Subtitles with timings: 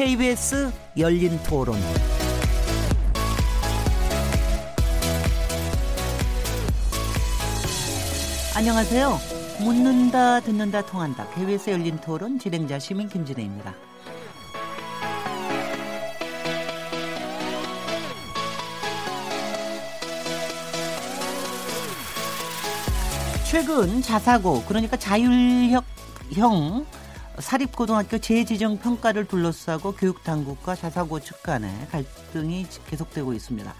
[0.00, 1.78] KBS 열린 토론.
[8.56, 9.18] 안녕하세요.
[9.62, 11.28] 묻는다, 듣는다, 통한다.
[11.34, 13.74] KBS 열린 토론 진행자 시민 김진혜입니다.
[23.50, 26.86] 최근 자사고, 그러니까 자율형
[27.40, 33.74] 사립고등학교 재지정 평가를 둘러싸고 교육당국과 자사고 측 간의 갈등이 계속되고 있습니다.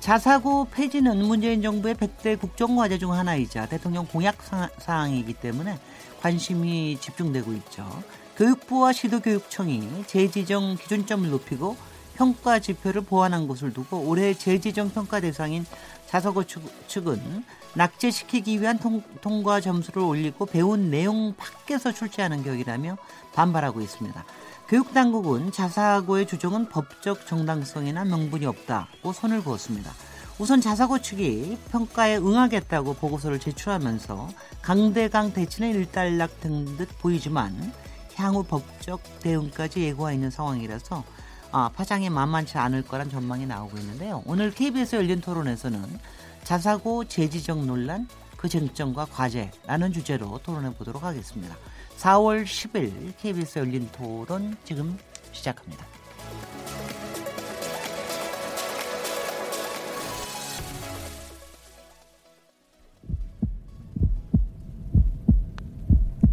[0.00, 4.36] 자사고 폐지는 문재인 정부의 100대 국정과제 중 하나이자 대통령 공약
[4.78, 5.78] 사항이기 때문에
[6.20, 7.88] 관심이 집중되고 있죠.
[8.36, 11.76] 교육부와 시도교육청이 재지정 기준점을 높이고
[12.16, 15.64] 평가 지표를 보완한 것을 두고 올해 재지정 평가 대상인
[16.06, 16.44] 자사고
[16.86, 22.96] 측은 낙제시키기 위한 통, 통과 점수를 올리고 배운 내용 밖에서 출제하는 격이라며
[23.34, 24.24] 반발하고 있습니다.
[24.68, 29.92] 교육당국은 자사고의 주종은 법적 정당성이나 명분이 없다고 손을 그었습니다.
[30.38, 34.30] 우선 자사고 측이 평가에 응하겠다고 보고서를 제출하면서
[34.62, 37.72] 강대강 대치는 일단락 등 듯 보이지만
[38.16, 41.04] 향후 법적 대응까지 예고가 있는 상황이라서
[41.52, 44.22] 아, 파장이 만만치 않을 거란 전망이 나오고 있는데요.
[44.26, 46.00] 오늘 KBS 열린 토론에서는
[46.44, 48.06] 자사고 재지정 논란,
[48.36, 51.56] 그 쟁점과 과제라는 주제로 토론해 보도록 하겠습니다.
[51.96, 54.96] 4월 10일 KBS 열린 토론 지금
[55.32, 55.86] 시작합니다.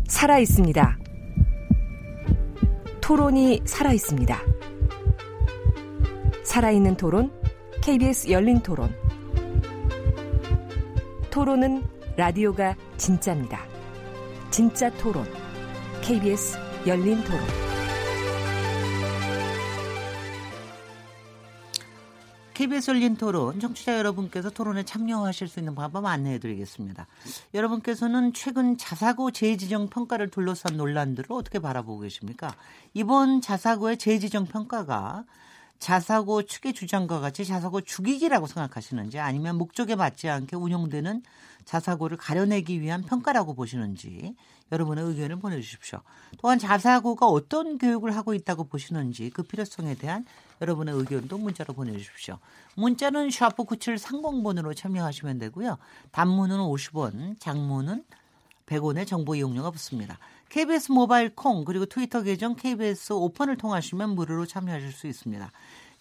[0.08, 1.00] 살아 있습니다.
[3.00, 4.38] 토론이 살아 있습니다.
[6.44, 7.32] 살아있는 토론,
[7.82, 9.01] KBS 열린 토론.
[11.32, 11.82] 토론은
[12.18, 13.62] 라디오가 진짜입니다.
[14.50, 15.26] 진짜 토론,
[16.02, 17.40] KBS 열린 토론.
[22.54, 27.08] KBS 열린 토론, 청취자 여러분께서 토론에 참여하실 수 있는 방법 안내해 드리겠습니다.
[27.54, 32.54] 여러분께서는 최근 자사고 재지정 평가를 둘러싼 논란들을 어떻게 바라보고 계십니까?
[32.94, 35.24] 이번 자사고의 재지정 평가가
[35.82, 41.24] 자사고 축의 주장과 같이 자사고 죽이기라고 생각하시는지 아니면 목적에 맞지 않게 운영되는
[41.66, 44.36] 자사고를 가려내기 위한 평가라고 보시는지
[44.72, 46.02] 여러분의 의견을 보내주십시오.
[46.40, 50.24] 또한 자사고가 어떤 교육을 하고 있다고 보시는지 그 필요성에 대한
[50.62, 52.38] 여러분의 의견도 문자로 보내주십시오.
[52.76, 55.80] 문자는 샤프 9730번으로 참여하시면 되고요.
[56.12, 58.04] 단문은 50원, 장문은
[58.68, 60.20] 100원의 정보 이용료가 붙습니다.
[60.52, 65.50] KBS 모바일 콩 그리고 트위터 계정 KBS 오픈을 통하시면 무료로 참여하실 수 있습니다.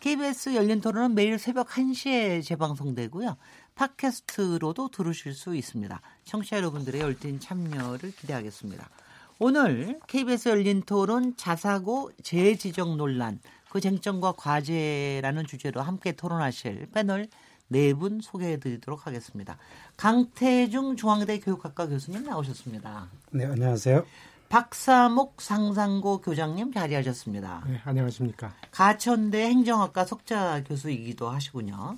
[0.01, 3.37] KBS 열린 토론은 매일 새벽 1시에 재방송되고요.
[3.77, 6.01] 팟캐스트로도 들으실 수 있습니다.
[6.25, 8.91] 청취자 여러분들의 열띤 참여를 기대하겠습니다.
[9.39, 13.39] 오늘 KBS 열린 토론 자사고 재지정 논란
[13.69, 17.29] 그 쟁점과 과제라는 주제로 함께 토론하실 패널
[17.69, 19.57] 네 분 소개해 드리도록 하겠습니다.
[19.97, 23.09] 강태중 중앙대 교육학과 교수님 나오셨습니다.
[23.31, 24.05] 네, 안녕하세요.
[24.51, 27.63] 박사목 상상고 교장님 자리하셨습니다.
[27.69, 28.53] 네, 안녕하십니까.
[28.73, 31.95] 가천대 행정학과 석자 교수이기도 하시군요.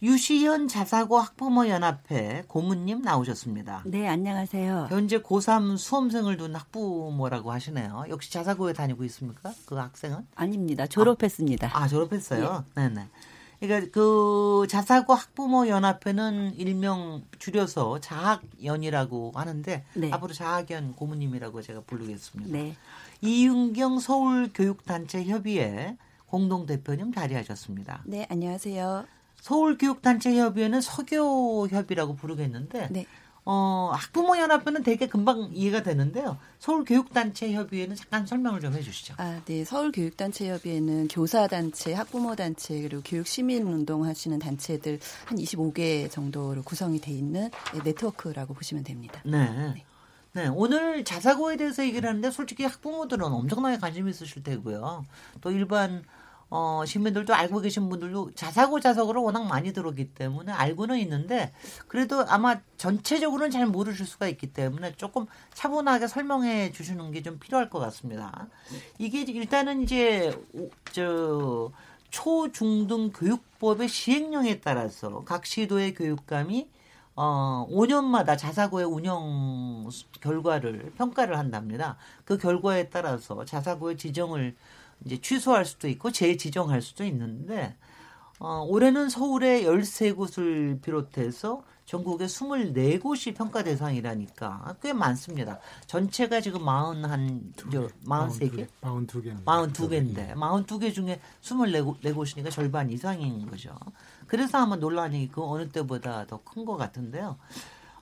[0.00, 3.82] 유시현 자사고 학부모 연합회 고문님 나오셨습니다.
[3.86, 4.86] 네, 안녕하세요.
[4.88, 8.04] 현재 고3 수험생을 둔 학부모라고 하시네요.
[8.08, 9.52] 역시 자사고에 다니고 있습니까?
[9.66, 10.28] 그 학생은?
[10.36, 10.86] 아닙니다.
[10.86, 11.70] 졸업했습니다.
[11.74, 12.66] 아, 아 졸업했어요?
[12.76, 13.08] 네, 네.
[13.60, 20.10] 그러니까 그 자사고 학부모 연합회는 일명 줄여서 자학연이라고 하는데 네.
[20.10, 22.50] 앞으로 자학연 고모님이라고 제가 부르겠습니다.
[22.50, 22.74] 네.
[23.20, 28.02] 이윤경 서울 교육단체 협의회 공동 대표님 자리하셨습니다.
[28.06, 29.04] 네, 안녕하세요.
[29.40, 33.06] 서울 교육단체 협의회는 서교협이라고 부르겠는데 네.
[33.44, 36.38] 어, 학부모 연합회는 되게 금방 이해가 되는데요.
[36.58, 39.14] 서울 교육단체 협의회는 잠깐 설명을 좀 해주시죠.
[39.18, 39.64] 아, 네.
[39.64, 46.10] 서울 교육단체 협의회는 교사 단체, 학부모 단체 그리고 교육 시민 운동 하시는 단체들 한 25개
[46.10, 47.50] 정도로 구성이 돼 있는
[47.84, 49.20] 네트워크라고 보시면 됩니다.
[49.24, 49.50] 네.
[49.50, 49.84] 네.
[50.32, 55.04] 네, 오늘 자사고에 대해서 얘기를 하는데 솔직히 학부모들은 엄청나게 관심 있으실 테고요.
[55.40, 56.04] 또 일반
[56.50, 61.52] 어, 시민들도 알고 계신 분들도 자사고 자석으로 워낙 많이 들어오기 때문에 알고는 있는데
[61.86, 67.68] 그래도 아마 전체적으로는 잘 모르실 수가 있기 때문에 조금 차분하게 설명해 주시는 게 좀 필요할
[67.70, 68.48] 것 같습니다.
[68.98, 70.36] 이게 일단은 이제
[70.92, 71.70] 저
[72.10, 76.68] 초중등 교육법의 시행령에 따라서 각 시도의 교육감이
[77.14, 79.88] 어, 5년마다 자사고의 운영
[80.20, 81.96] 결과를 평가를 한답니다.
[82.24, 84.56] 그 결과에 따라서 자사고의 지정을
[85.04, 87.76] 이제 취소할 수도 있고 재지정할 수도 있는데
[88.38, 95.58] 어, 올해는 서울의 13곳을 비롯해서 전국에 24곳이 평가 대상이라니까 꽤 많습니다.
[95.86, 98.66] 전체가 지금 41, 저, 43개?
[98.80, 99.44] 42개.
[99.44, 103.74] 42개인데, 42개 중에 24곳이니까 절반 이상인 거죠.
[104.28, 107.36] 그래서 아마 논란이 그 어느 때보다 더 큰 것 같은데요.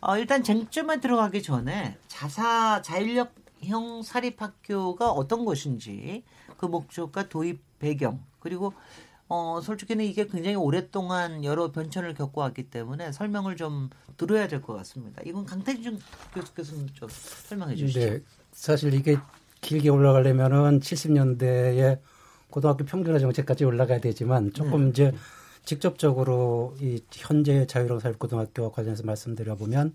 [0.00, 3.26] 어, 일단 쟁점에 들어가기 전에 자사, 자율
[3.62, 6.24] 형 사립학교가 어떤 것인지
[6.56, 8.72] 그 목적과 도입 배경, 그리고
[9.28, 15.20] 어, 솔직히는 이게 굉장히 오랫동안 여러 변천을 겪어왔기 때문에 설명을 좀 들어야 될 것 같습니다.
[15.26, 15.98] 이건 강태준
[16.34, 18.00] 교수께서는 좀 설명해 주시죠.
[18.00, 18.20] 네.
[18.52, 19.18] 사실 이게
[19.60, 21.98] 길게 올라가려면은 70년대에
[22.50, 24.90] 고등학교 평준화 정책까지 올라가야 되지만 조금 네.
[24.90, 25.12] 이제
[25.64, 29.94] 직접적으로 이 현재 자유로운 사립고등학교와 관련해서 말씀드려 보면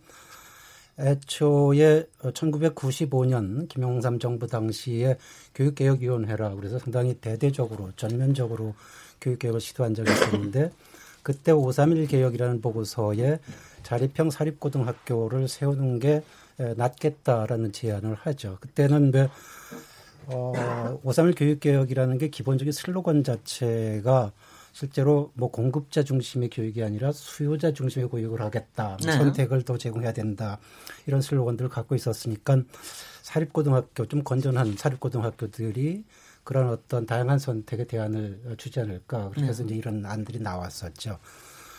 [1.00, 5.18] 애초에 1995년 김영삼 정부 당시에
[5.56, 8.76] 교육개혁위원회라 그래서 상당히 대대적으로 전면적으로
[9.22, 10.72] 교육개혁을 시도한 적이 있었는데
[11.24, 13.40] 그때 531 개혁이라는 보고서에
[13.84, 16.22] 자립형 사립고등학교를 세우는 게
[16.58, 18.58] 낫겠다라는 제안을 하죠.
[18.60, 19.30] 그때는 왜
[20.28, 24.32] 어, 531 교육개혁이라는 게 기본적인 슬로건 자체가
[24.74, 28.98] 실제로 뭐 공급자 중심의 교육이 아니라 수요자 중심의 교육을 하겠다.
[29.02, 29.12] 뭐 네.
[29.14, 30.60] 선택을 더 제공해야 된다.
[31.06, 32.64] 이런 슬로건들을 갖고 있었으니까
[33.22, 36.04] 사립고등학교 좀 건전한 사립고등학교들이
[36.44, 39.30] 그런 어떤 다양한 선택의 대안을 주지 않을까.
[39.30, 39.68] 그렇게 해서 음.
[39.68, 41.20] 이제 이런 안들이 나왔었죠.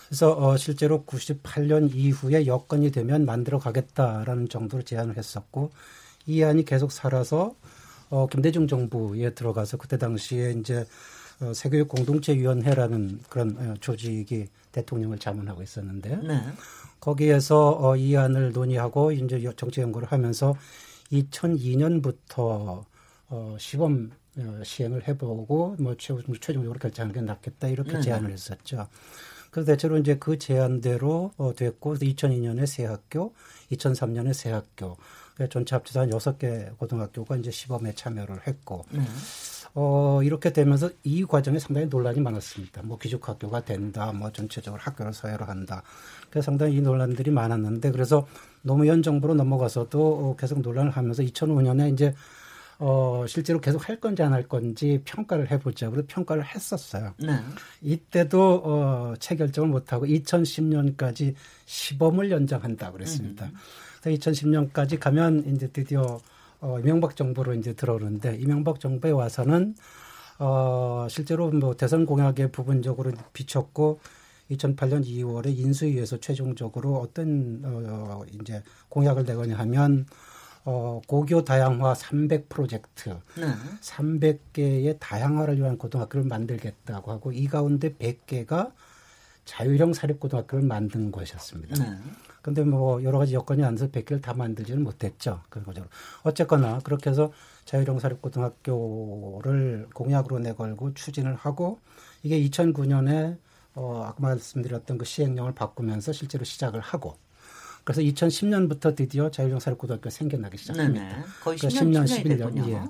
[0.07, 5.73] 그래서 어, 실제로 98년 이후에 여건이 되면 만들어 가겠다라는 정도로 제안을 했었고
[6.27, 7.57] 이 안이 계속 살아서
[8.11, 10.85] 어, 김대중 정부에 들어가서 그때 당시에 이제 어,
[11.55, 16.41] 세교육 공동체위원회라는 그런 어, 조직이 대통령을 자문하고 있었는데 네.
[17.01, 20.57] 거기에서 어, 이 안을 논의하고 이제 정치 연구를 하면서
[21.13, 22.85] 2002년부터
[23.29, 28.01] 어, 시범 어, 시행을 해보고 뭐 최종적으로 결정하는 게 낫겠다 이렇게 네.
[28.01, 28.89] 제안을 했었죠.
[29.51, 33.33] 그래서 대체로 이제 그 제안대로 어, 됐고 2002년에 새 학교,
[33.71, 34.97] 2003년에 새 학교,
[35.51, 39.03] 전체 합쳐서 한 여섯 개 고등학교가 이제 시범에 참여를 했고, 네.
[39.75, 42.83] 어, 이렇게 되면서 이 과정에 상당히 논란이 많았습니다.
[42.85, 45.83] 뭐 기숙학교가 된다, 뭐 전체적으로 학교를 서열을 한다.
[46.31, 48.27] 그래서 상당히 이 논란들이 많았는데 그래서
[48.63, 52.15] 노무현 정부로 넘어가서도 계속 논란을 하면서 2005년에 이제
[52.79, 55.91] 어, 실제로 계속 할 건지 안 할 건지 평가를 해보자.
[55.91, 57.15] 그래서 평가를 했었어요.
[57.19, 57.39] 네.
[57.83, 61.35] 이때도 어, 체결정을 못하고 2010년까지
[61.67, 63.47] 시범을 연장한다 그랬습니다.
[63.47, 63.53] 음.
[64.01, 66.21] 그래서 2010년까지 가면 이제 드디어
[66.65, 69.75] 어, 이명박 정부로 이제 들어오는데 이명박 정부에 와서는
[70.39, 74.01] 어, 실제로 뭐 대선 공약에 부분적으로 비쳤고
[74.51, 80.07] 2008년 2월에 인수위에서 최종적으로 어떤 어, 이제 공약을 내거냐 하면
[80.65, 83.47] 어, 고교 다양화 300 프로젝트, 네.
[83.83, 88.73] 300개의 다양화를 위한 고등학교를 만들겠다고 하고 이 가운데 100개가
[89.45, 91.85] 자율형 사립고등학교를 만든 것이었습니다.
[91.85, 91.99] 네.
[92.45, 95.41] 근데 뭐 여러 가지 여건이 안 돼서 100개를 다 만들지는 못했죠.
[95.49, 95.87] 그런 거죠.
[96.25, 97.33] 어쨌거나 그렇게 해서
[97.65, 101.79] 자율형 사립고등학교를 공약으로 내걸고 추진을 하고
[102.23, 103.39] 이게 2009년에
[103.77, 107.17] 어, 아까 말씀드렸던 그 시행령을 바꾸면서 실제로 시작을 하고
[107.83, 111.03] 그래서 2010년부터 드디어 자율형 사립고등학교가 생겨나기 시작합니다.
[111.03, 111.25] 네네.
[111.43, 112.69] 거의 10년, 10년 11년.
[112.69, 112.83] 예.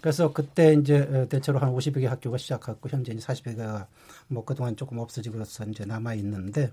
[0.00, 3.88] 그래서 그때 이제 대체로 한 50여 개 학교가 시작하고 현재 이제 40여 개가
[4.28, 6.72] 뭐 그동안 조금 없어지고 그래서 이제 남아 있는데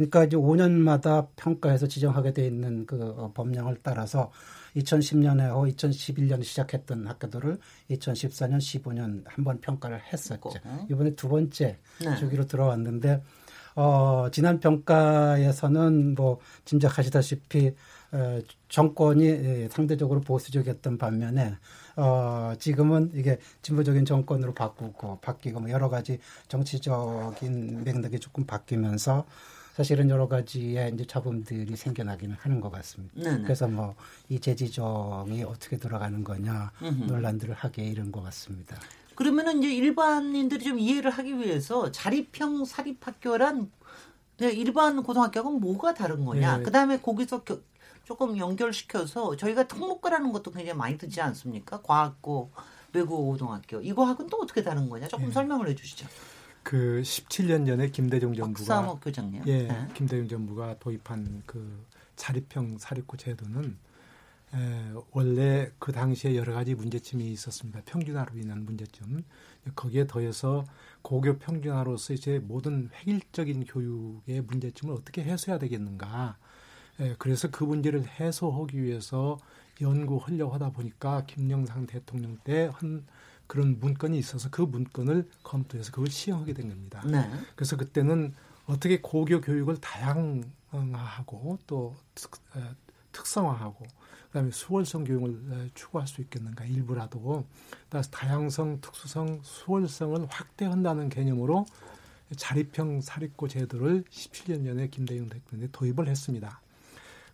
[0.00, 4.30] 그러니까 이제 5년마다 평가해서 지정하게 돼 있는 그 어, 법령을 따라서
[4.76, 7.58] 2010년에 어 2011년에 시작했던 학교들을
[7.90, 10.50] 2014년, 15년 한 번 평가를 했었죠.
[10.88, 12.16] 이번에 두 번째 네.
[12.16, 13.22] 주기로 들어왔는데
[13.76, 17.74] 어, 지난 평가에서는 뭐 짐작하시다시피
[18.12, 18.40] 어,
[18.70, 21.56] 정권이 예, 상대적으로 보수적이었던 반면에
[21.96, 29.26] 어, 지금은 이게 진보적인 정권으로 바꾸고 바뀌고 뭐 여러 가지 정치적인 맥락이 조금 바뀌면서
[29.80, 33.14] 사실은 여러 가지의 이제 잡음들이 생겨나기는 하는 것 같습니다.
[33.18, 33.44] 네네.
[33.44, 33.94] 그래서 뭐
[34.28, 37.04] 이 재지정이 어떻게 돌아가는 거냐 음흠.
[37.04, 38.76] 논란들을 하게 이런 것 같습니다.
[39.14, 43.70] 그러면은 이제 일반인들이 좀 이해를 하기 위해서 자립형 사립학교란
[44.40, 46.58] 일반 고등학교하고는 뭐가 다른 거냐.
[46.58, 46.62] 네.
[46.62, 47.58] 그 다음에 거기서 겨,
[48.04, 51.80] 조금 연결시켜서 저희가 특목고라는 것도 굉장히 많이 듣지 않습니까?
[51.82, 52.50] 과학고,
[52.92, 53.80] 외국어 고등학교.
[53.80, 55.08] 이거하고는 또 어떻게 다른 거냐.
[55.08, 55.32] 조금 네.
[55.32, 56.06] 설명을 해 주시죠.
[56.62, 59.42] 그 17년 전에 김대중 정부가 박사 교장님.
[59.46, 59.88] 예, 네.
[59.94, 61.84] 김대중 정부가 도입한 그
[62.16, 63.76] 자립형 사립고 제도는
[64.54, 67.80] 에, 원래 그 당시에 여러 가지 문제점이 있었습니다.
[67.86, 69.24] 평준화로 인한 문제점.
[69.74, 70.64] 거기에 더해서
[71.02, 76.36] 고교 평준화로서 이제 모든 획일적인 교육의 문제점을 어떻게 해소해야 되겠는가.
[77.00, 79.38] 에, 그래서 그 문제를 해소하기 위해서
[79.80, 83.06] 연구 하려고 하다 보니까 김영상 대통령 때 한
[83.50, 87.02] 그런 문건이 있어서 그 문건을 검토해서 그걸 시행하게 된 겁니다.
[87.04, 87.28] 네.
[87.56, 88.32] 그래서 그때는
[88.66, 92.62] 어떻게 고교 교육을 다양화하고 또 특, 어,
[93.10, 93.84] 특성화하고
[94.28, 97.44] 그다음에 수월성 교육을 어, 추구할 수 있겠는가 일부라도
[97.88, 101.66] 따라서 다양성, 특수성, 수월성을 확대한다는 개념으로
[102.36, 106.60] 자립형 사립고 제도를 17년 전에 김대중 대통령이 도입을 했습니다.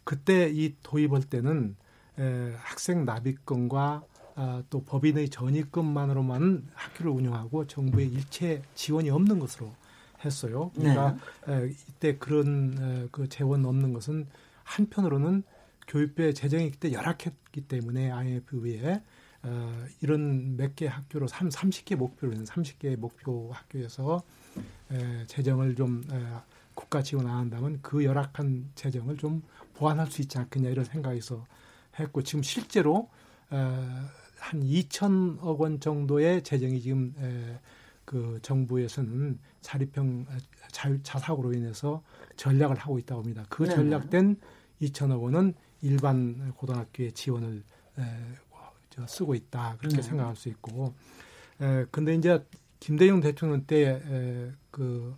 [0.02, 1.76] 그때 이 도입할 때는
[2.18, 4.02] 에, 학생 납입금과
[4.36, 9.72] 아, 또 법인의 전입금만으로만 학교를 운영하고 정부의 일체 지원이 없는 것으로
[10.24, 10.70] 했어요.
[10.74, 11.16] 그러니까
[11.48, 14.26] 에, 이때 그런 에, 그 재원 없는 것은
[14.64, 15.42] 한편으로는
[15.88, 19.02] 교육부의 재정이 그때 열악했기 때문에 IMF 에
[19.42, 24.22] 어, 이런 몇 개 학교로 3, 30개 목표로 있는 30개 목표 학교에서
[24.90, 26.20] 에, 재정을 좀 에,
[26.74, 29.42] 국가 지원 안 한다면 그 열악한 재정을 좀
[29.74, 31.46] 보완할 수 있지 않겠냐 이런 생각에서
[31.98, 33.08] 했고 지금 실제로
[33.48, 34.08] 어,
[34.46, 37.58] 한 2천억 원 정도의 재정이 지금 에,
[38.04, 40.26] 그 정부에서는 자립형
[40.70, 42.04] 자, 자사고로 인해서
[42.36, 43.44] 전략을 하고 있다고 합니다.
[43.48, 43.74] 그 네.
[43.74, 44.36] 전략된
[44.82, 47.64] 2천억 원은 일반 고등학교에 지원을
[47.98, 48.02] 에,
[48.90, 50.02] 저, 쓰고 있다 그렇게 네.
[50.02, 50.94] 생각할 수 있고
[51.60, 52.40] 에, 근데 이제
[52.78, 55.16] 김대중 대통령 때그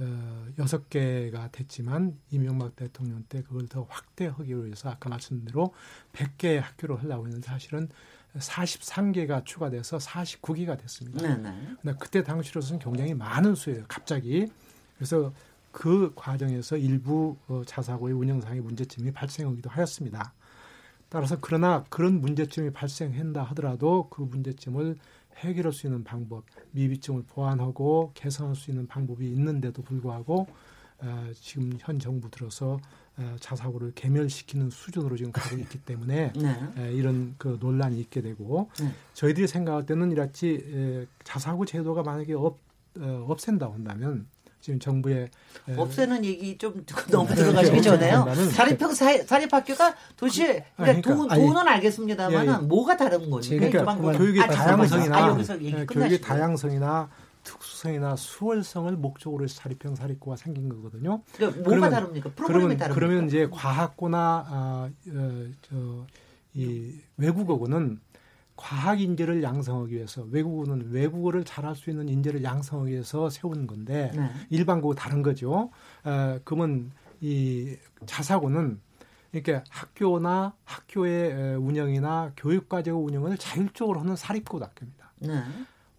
[0.00, 5.74] 어, 여섯 개가 됐지만 이명박 대통령 때 그걸 더 확대하기 위해서 아까 말씀드린 대로
[6.12, 7.88] 100개의 학교를 하려고 했는데 사실은
[8.36, 11.22] 43개가 추가돼서 49개가 됐습니다.
[11.22, 11.76] 네, 네.
[11.80, 13.84] 근데 그때 당시로서는 굉장히 많은 수예요.
[13.88, 14.46] 갑자기.
[14.96, 15.32] 그래서
[15.70, 20.32] 그 과정에서 일부 어, 자사고의 운영상의 문제점이 발생하기도 하였습니다.
[21.08, 24.96] 따라서 그러나 그런 문제점이 발생한다 하더라도 그 문제점을
[25.36, 30.46] 해결할 수 있는 방법, 미비점을 보완하고 개선할 수 있는 방법이 있는데도 불구하고
[31.00, 32.78] 어, 지금 현 정부 들어서 어,
[33.40, 36.56] 자사고를 개멸시키는 수준으로 지금 가고 있기 때문에 네.
[36.78, 38.92] 에, 이런 그 논란이 있게 되고 네.
[39.14, 42.58] 저희들이 생각할 때는 이렇지 에, 자사고 제도가 만약에 없,
[43.00, 44.26] 어, 없앤다고 한다면
[44.60, 45.28] 지금 정부의
[45.68, 48.26] 에, 없애는 얘기 좀 너무 들어가시기 전에요.
[48.52, 52.56] 사립형 사- 사립학교가 도시에 그러니까, 그러니까, 돈, 돈은 알겠습니다만 예, 예.
[52.66, 53.42] 뭐가 다른 거니?
[53.42, 54.88] 지금 그러니까 방금- 교육의 아, 잠깐만요.
[54.88, 56.20] 다양성이나 아, 여기서 얘기 예, 교육의.
[56.20, 57.08] 다양성이나
[57.52, 61.22] 특수성이나 수월성을 목적으로 해서 사립형 사립고가 생긴 거거든요.
[61.34, 62.30] 그러니까 뭐가 그러면- 다릅니까?
[62.30, 62.94] 프로그램이 그러면 다릅니까?
[62.94, 66.06] 그러면 이제 과학고나 아, 어, 저,
[66.54, 68.00] 이 외국어고는
[68.56, 74.30] 과학 인재를 양성하기 위해서 외국어는 외국어를 잘할 수 있는 인재를 양성하기 위해서 세운 건데 네.
[74.50, 75.70] 일반고 다른 거죠.
[76.04, 76.90] 어, 그러면
[77.20, 77.76] 이
[78.06, 78.80] 자사고는
[79.32, 85.12] 이렇게 학교나 학교의 에, 운영이나 교육과정 운영을 자율적으로 하는 사립고등학교입니다.
[85.20, 85.42] 네.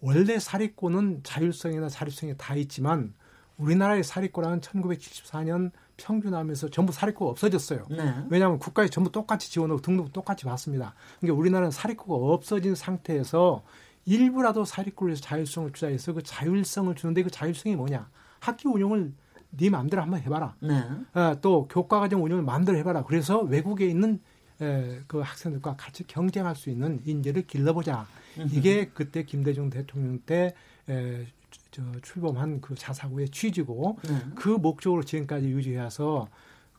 [0.00, 3.14] 원래 사립고는 자율성이나 자립성이 다 있지만
[3.58, 7.84] 우리나라의 사립고라는 1974년 평균하면서 전부 사립고가 없어졌어요.
[7.90, 8.14] 네.
[8.30, 10.94] 왜냐하면 국가에 전부 똑같이 지원하고 등록도 똑같이 받습니다.
[11.20, 13.62] 그러니까 우리나라는 사립고가 없어진 상태에서
[14.06, 18.08] 일부라도 사립고를 해서 자율성을 투자해서 그 자율성을 주는데 그 자율성이 뭐냐?
[18.38, 19.12] 학교 운영을
[19.50, 20.54] 네 마음대로 한번 해봐라.
[20.60, 20.82] 네.
[21.12, 23.04] 아, 또 교과과정 운영을 마음대로 해봐라.
[23.04, 24.20] 그래서 외국에 있는
[24.62, 28.06] 에, 그 학생들과 같이 경쟁할 수 있는 인재를 길러보자.
[28.52, 30.54] 이게 그때 김대중 대통령 때
[30.88, 31.26] 에,
[31.70, 34.16] 저, 출범한 그 자사고의 취지고 네.
[34.34, 36.28] 그 목적으로 지금까지 유지해서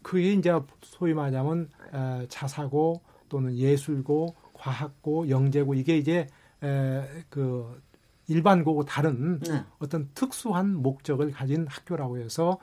[0.01, 6.27] 그게 이제 소위 말하자면 에, 자사고 또는 예술고, 과학고, 영재고 이게 이제
[6.63, 7.81] 에, 그
[8.27, 9.63] 일반고고 다른 네.
[9.79, 12.59] 어떤 특수한 목적을 가진 학교라고 해서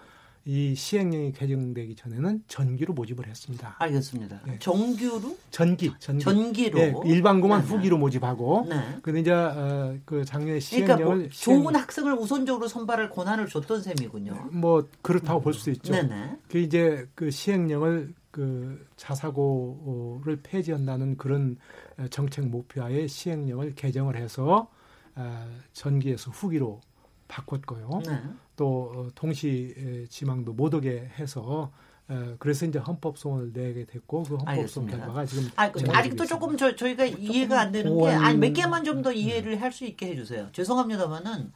[0.50, 3.76] 이 시행령이 개정되기 전에는 전기로 모집을 했습니다.
[3.80, 4.40] 알겠습니다.
[4.46, 4.58] 네.
[4.58, 6.24] 정규로 전기, 전기.
[6.24, 7.74] 전기로 예, 일반고만 네, 네.
[7.74, 8.98] 후기로 모집하고 네.
[9.02, 10.64] 근데 이제 어, 그 작년에 그러니까
[10.96, 14.48] 시행령을 뭐 시행- 좋은 학생을 우선적으로 선발할 권한을 줬던 셈이군요.
[14.52, 15.92] 뭐 그렇다고 볼수 있죠.
[15.92, 16.38] 네네.
[16.48, 21.58] 그 이제 그 시행령을 그 자사고를 폐지한다는 그런
[21.98, 24.70] 어, 정책 목표하에 시행령을 개정을 해서
[25.14, 26.80] 어, 전기에서 후기로
[27.28, 28.00] 바꿨고요.
[28.06, 28.22] 네.
[28.58, 31.70] 또 어, 동시 에, 지망도 못 오게 해서
[32.08, 34.90] 어, 그래서 이제 헌법 소원을 내게 됐고 그 헌법 소원.
[34.90, 36.26] 결과가 지금 아, 그 아직도.
[36.26, 40.08] 조금 저, 저희가 이해가 안 되는 게 아니 몇 개만 좀 더 이해를 할수 있게
[40.10, 40.48] 해주세요.
[40.52, 41.52] 죄송합니다만은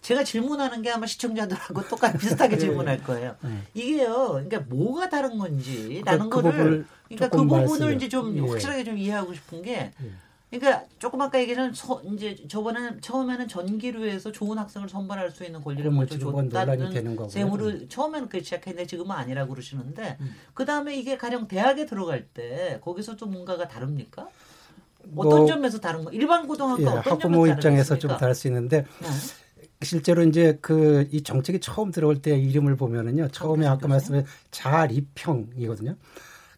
[0.00, 2.58] 제가 질문하는 게 아마 시청자들하고 똑같이 비슷하게 네.
[2.60, 3.36] 질문할 거예요.
[3.42, 3.50] 네.
[3.74, 8.36] 이게요, 그러니까 뭐가 다른 건지라는 그 거를 부분을 그러니까 그 조금 부분을 말씀을- 이제 좀
[8.36, 8.40] 예.
[8.48, 10.10] 확실하게 좀 이해하고 싶은 게 예.
[10.50, 15.60] 그러니까 조금 아까 얘기는 서, 이제 저번에는 처음에는 전기로 해서 좋은 학생을 선발할 수 있는
[15.62, 17.28] 권리를 뭐 먼저 되는 줬다는.
[17.28, 20.34] 셈으로 처음에는 그렇게 시작했는데 지금은 아니라고 그러시는데 음.
[20.54, 24.28] 그 다음에 이게 가령 대학에 들어갈 때 거기서 좀 뭔가가 다릅니까?
[25.08, 26.10] 뭐, 어떤 점에서 다른 거?
[26.12, 28.16] 일반 고등학교 예, 어떤 학부모 입장에서 좀?
[28.16, 29.08] 다를 수 있는데 네.
[29.82, 33.28] 실제로 이제 그 이 정책이 처음 들어올 때 이름을 보면은요.
[33.28, 35.96] 처음에 아까 말씀한 자립형이거든요.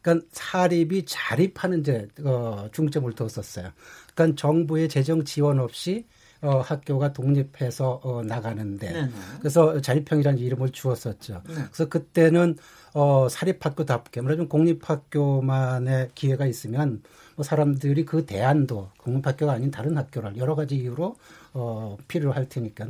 [0.00, 3.70] 그러니까 사립이 자립하는 데 어, 중점을 뒀었어요.
[4.14, 6.06] 그러니까 정부의 재정 지원 없이
[6.40, 9.10] 어, 학교가 독립해서 어, 나가는데 네네.
[9.40, 11.42] 그래서 자립형이라는 이름을 주었었죠.
[11.48, 11.54] 네.
[11.54, 12.56] 그래서 그때는
[12.94, 17.02] 어, 사립학교답게 말하자면 공립학교만의 기회가 있으면
[17.36, 21.16] 뭐 사람들이 그 대안도 공립학교가 아닌 다른 학교를 여러 가지 이유로
[21.58, 22.86] 어, 필요할 테니까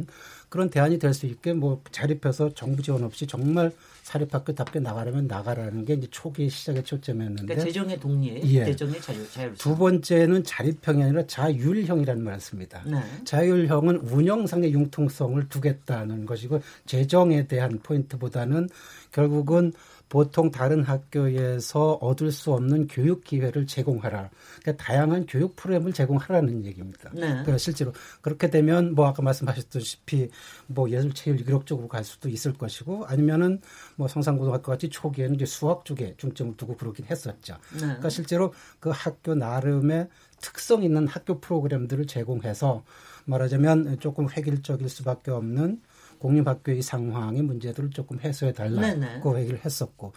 [0.48, 3.72] 그런 대안이 될 수 있게 뭐 자립해서 정부 지원 없이 정말
[4.02, 8.64] 사립학교답게 나가려면 나가라는 게 이제 초기 시작의 초점이었는데 그러니까 재정의 독립, 예.
[8.64, 9.56] 재정의 자유, 자율성.
[9.56, 12.82] 두 번째는 자립형이 아니라 자율형이라는 말을 씁니다.
[12.86, 13.02] 네.
[13.24, 18.68] 자율형은 운영상의 융통성을 두겠다는 것이고 재정에 대한 포인트보다는
[19.12, 19.72] 결국은
[20.08, 24.30] 보통 다른 학교에서 얻을 수 없는 교육 기회를 제공하라.
[24.62, 27.10] 그러니까 다양한 교육 프로그램을 제공하라는 얘기입니다.
[27.12, 27.28] 네.
[27.28, 30.30] 그러니까 실제로 그렇게 되면 뭐 아까 말씀하셨다시피
[30.66, 33.60] 뭐 예술 체육 이력 쪽으로 갈 수도 있을 것이고 아니면은
[33.96, 37.56] 뭐 성산고등학교 같이 초기에는 이제 수학 쪽에 중점을 두고 그러긴 했었죠.
[37.72, 37.80] 네.
[37.80, 40.08] 그러니까 실제로 그 학교 나름의
[40.40, 42.84] 특성 있는 학교 프로그램들을 제공해서
[43.26, 45.82] 말하자면 조금 획일적일 수밖에 없는
[46.18, 48.52] 공립학교의 상황의 문제들을 조금 해소해.
[48.52, 50.12] 달라고 얘기를 했었고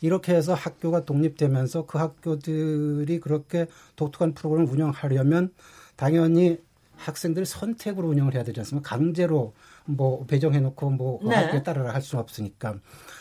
[0.00, 5.52] 이렇게 해서 학교가 독립되면서 그 학교들이 그렇게 독특한 프로그램을 운영하려면
[5.96, 6.58] 당연히
[6.96, 8.88] 학생들 선택으로 운영을 해야 되지 않습니까?
[8.88, 9.52] 강제로
[9.84, 11.34] 뭐 배정해놓고 뭐그 네.
[11.34, 12.76] 학교에 따르라 할 수는 없으니까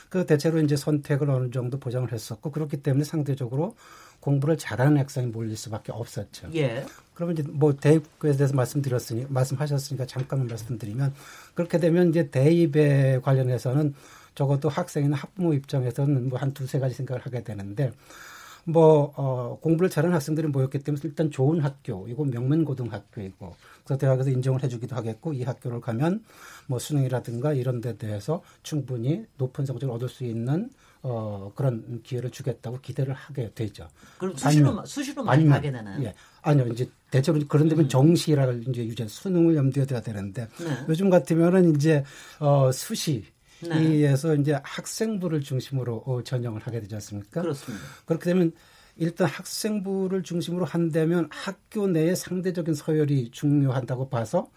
[0.09, 3.75] 그 대체로 이제 선택을 어느 정도 보장을 했었고 그렇기 때문에 상대적으로
[4.23, 6.47] 공부를 잘하는 학생이 몰릴 수밖에 없었죠.
[6.55, 6.85] 예.
[7.13, 11.13] 그러면 이제 뭐 대입에 대해서 말씀드렸으니 말씀하셨으니까 잠깐만 말씀드리면
[11.53, 13.93] 그렇게 되면 이제 대입에 관련해서는
[14.33, 17.91] 적어도 학생이나 학부모 입장에서는 뭐 한 두세 가지 생각을 하게 되는데
[18.63, 24.29] 뭐 어, 공부를 잘하는 학생들이 모였기 때문에 일단 좋은 학교 이거 명문 고등학교이고 그래서 대학에서
[24.29, 26.23] 인정을 해주기도 하겠고 이 학교를 가면
[26.67, 30.69] 뭐 수능이라든가 이런 데 대해서 충분히 높은 성적을 얻을 수 있는
[31.05, 33.87] 어, 그런 기회를 주겠다고 기대를 하게 되죠.
[34.17, 35.99] 그럼 수시로 아니면- 수시로 많이 아니면- 가게 되나요?
[35.99, 36.03] 음.
[36.05, 36.13] 예.
[36.41, 36.67] 아니요.
[36.67, 40.85] 이제 대체로 그런 데면 정시라를 이제 유전 수능을 염두에 둬야 되는데 네.
[40.89, 42.03] 요즘 같으면은 이제
[42.39, 43.25] 어 수시
[43.61, 43.83] 네.
[43.97, 47.41] 이에서 이제 학생부를 중심으로 어, 전형을 하게 되지 않습니까?
[47.41, 47.83] 그렇습니다.
[48.05, 48.51] 그렇게 되면
[48.95, 54.49] 일단 학생부를 중심으로 한다면 학교 내에 상대적인 서열이 중요하다고 봐서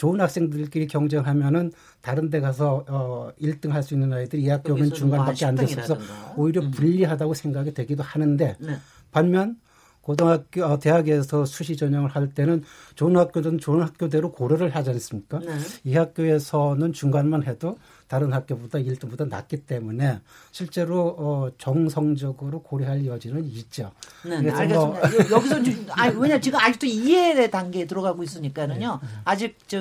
[0.00, 4.88] 좋은 학생들끼리 경쟁하면은 다른 데 가서 어 1등 할 수 있는 아이들이 이 학교 오면
[4.88, 5.98] 거기서는 중간밖에 안뭐 10등이라든가.
[6.38, 6.70] 오히려 음.
[6.70, 8.76] 불리하다고 생각이 되기도 하는데 네.
[9.10, 9.56] 반면
[10.02, 15.38] 고등학교, 어, 대학에서 수시 전형을 할 때는 좋은 학교든 좋은 학교대로 고려를 하지 않습니까?
[15.40, 15.46] 네.
[15.84, 17.76] 이 학교에서는 중간만 해도
[18.08, 23.92] 다른 학교보다 1등보다 낮기 때문에 실제로 어, 정성적으로 고려할 여지는 있죠.
[24.24, 25.08] 네, 네, 그래서 알겠습니다.
[25.08, 29.00] 뭐- 여- 여기서 지금 아니 왜냐 지금 아직도 이해의 단계에 들어가고 있으니까는요.
[29.24, 29.78] 아직 저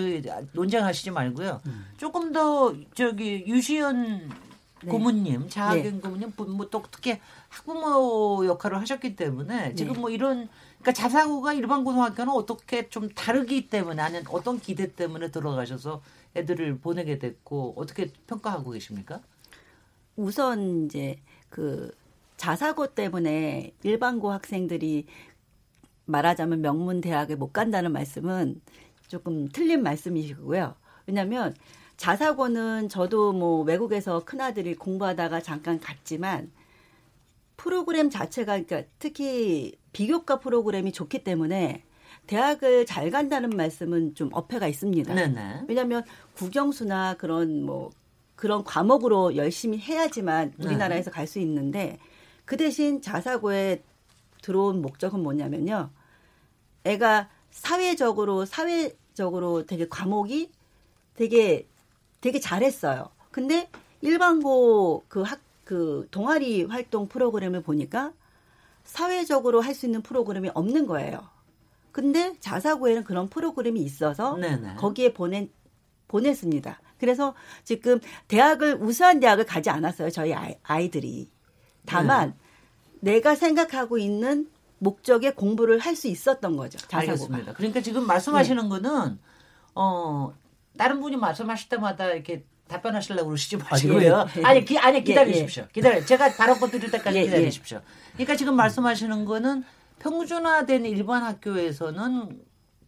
[0.54, 1.62] 논쟁하시지 말고요.
[1.98, 4.30] 조금 더 저기 유시연
[4.88, 10.48] 고모님, 자학연 고모님 뭐또 특히 학부모 역할을 하셨기 때문에 지금 뭐 이런
[10.80, 16.02] 그러니까 자사고가 일반 고등학교는 어떻게 좀 다르기 때문에 아니면 어떤 기대 때문에 들어가셔서
[16.36, 19.22] 애들을 보내게 됐고 어떻게 평가하고 계십니까?
[20.16, 21.18] 우선 이제
[21.50, 21.92] 그
[22.38, 25.08] 자사고 때문에 일반고 학생들이
[26.06, 28.62] 말하자면 명문 대학에 못 간다는 말씀은
[29.08, 30.76] 조금 틀린 말씀이시고요.
[31.08, 31.56] 왜냐하면
[32.00, 36.50] 자사고는 저도 뭐 외국에서 큰 아들이 공부하다가 잠깐 갔지만
[37.58, 41.84] 프로그램 자체가 그러니까 특히 비교과 프로그램이 좋기 때문에
[42.26, 45.14] 대학을 잘 간다는 말씀은 좀 어폐가 있습니다.
[45.14, 45.66] 네네.
[45.68, 47.90] 왜냐하면 국영수나 그런 뭐
[48.38, 50.68] 그런 과목으로 열심히 해야지만 네.
[50.68, 52.00] 우리나라에서 갈 수 있는데
[52.46, 53.84] 그 대신 자사고에
[54.42, 55.90] 들어온 목적은 뭐냐면요.
[56.86, 60.50] 애가 사회적으로 사회적으로 되게 과목이
[61.16, 61.68] 되게
[62.22, 63.10] 되게 잘했어요.
[63.32, 63.70] 근데
[64.02, 68.12] 일반고 그 학 그 동아리 활동 프로그램을 보니까
[68.84, 71.22] 사회적으로 할 수 있는 프로그램이 없는 거예요.
[71.92, 74.78] 근데 자사고에는 그런 프로그램이 있어서 네네.
[74.78, 75.52] 거기에 보낸
[76.08, 76.82] 보냈습니다.
[77.00, 80.10] 그래서 지금 대학을 우수한 대학을 가지 않았어요.
[80.10, 81.30] 저희 아이, 아이들이.
[81.86, 82.34] 다만
[83.02, 83.14] 네.
[83.14, 86.80] 내가 생각하고 있는 목적의 공부를 할 수 있었던 거죠.
[86.80, 87.00] 자사고가.
[87.12, 87.54] 알겠습니다.
[87.54, 89.20] 그러니까 지금 말씀하시는 거는
[89.76, 90.34] 어
[90.78, 94.26] 다른 분이 말씀하실 때마다 이렇게 답변하시려고 그러시지 마시고요.
[94.36, 94.44] 예, 예.
[94.46, 95.66] 아니, 기, 아니 예, 기다리십시오.
[95.74, 96.06] 기다려.
[96.06, 97.26] 제가 발언권 드릴 때까지 예, 예.
[97.26, 97.82] 기다리십시오.
[98.14, 99.64] 그러니까 지금 말씀하시는 거는
[100.00, 102.40] 평준화된 일반 학교에서는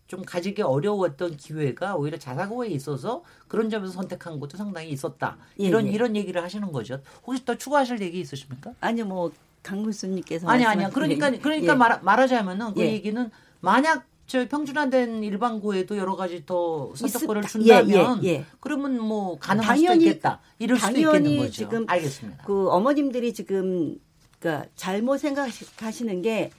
[0.08, 5.38] 좀 가지기 어려웠던 기회가 오히려 자사고에 있어서 그런 점에서 선택한 것도 상당히 있었다.
[5.60, 5.92] 예, 이런 예.
[5.92, 7.02] 이런 얘기를 하시는 거죠.
[7.26, 8.74] 혹시 더 추가하실 얘기 있으십니까?
[8.82, 9.32] 아니 뭐
[9.64, 10.64] 강물수님께서 아니.
[10.66, 11.78] 말씀하신- 그러니까 예, 그러니까 예.
[11.78, 12.92] 말, 말하자면은 그 예.
[12.92, 18.46] 얘기는 만약 저 평준화된 일반고에도 여러 가지 더 선택권을 있- 준다면 예, 예, 예.
[18.62, 20.40] 그러면 뭐 가능할 수도 당연히- 있겠다.
[20.58, 21.52] 이럴 수도 당연히 있겠는 거죠.
[21.52, 22.44] 지금 알겠습니다.
[22.46, 23.98] 그 어머님들이 지금
[24.40, 26.50] 그러니까 잘못 생각하시는 게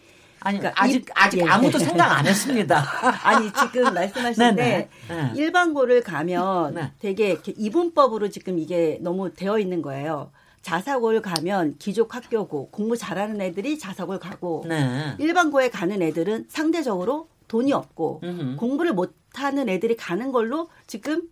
[0.40, 1.44] 아니 그러니까 아직 이- 아직 예.
[1.44, 2.84] 아무도 생각 안 했습니다.
[3.24, 4.54] 아니 지금 말씀하신 네네.
[4.56, 5.32] 데 네.
[5.36, 6.92] 일반고를 가면 네.
[6.98, 10.30] 되게 이렇게 이분법으로 지금 이게 너무 되어 있는 거예요.
[10.60, 15.14] 자사고를 가면 기족 학교고 공부 잘하는 애들이 자사고를 가고 네.
[15.18, 18.56] 일반고에 가는 애들은 상대적으로 돈이 없고 음흠.
[18.56, 21.28] 공부를 못하는 애들이 가는 걸로 지금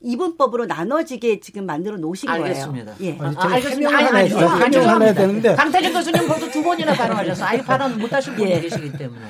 [0.00, 2.96] 이분법으로 나눠지게 지금 만들어 놓으신 알겠습니다.
[2.96, 3.14] 거예요.
[3.14, 3.18] 예.
[3.20, 3.96] 아니, 아, 알겠습니다.
[3.96, 5.54] 아니, 아니, 해줘야- 아, 해명을 하나 되는데.
[5.54, 8.60] 강태진 교수님 벌써 두 번이나 발언하셔서 아예 발언 못 하실 분이 예.
[8.60, 9.24] 계시기 때문에.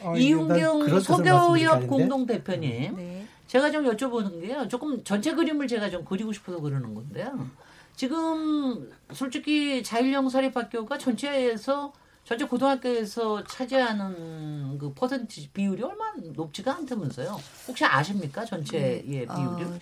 [0.00, 1.86] 어, 이윤경 소교협.
[1.86, 3.26] 공동 대표님, 네.
[3.46, 4.66] 제가 좀 여쭤보는 게요.
[4.68, 7.46] 조금 전체 그림을 제가 좀 그리고 싶어서 그러는 건데요.
[7.94, 11.92] 지금 솔직히 자율형 사립학교가 전체에서
[12.28, 17.40] 전체 고등학교에서 차지하는 그 퍼센트 비율이 얼마나 높지가 않다면서요.
[17.66, 19.28] 혹시 아십니까 전체의 비율이?
[19.30, 19.78] 어,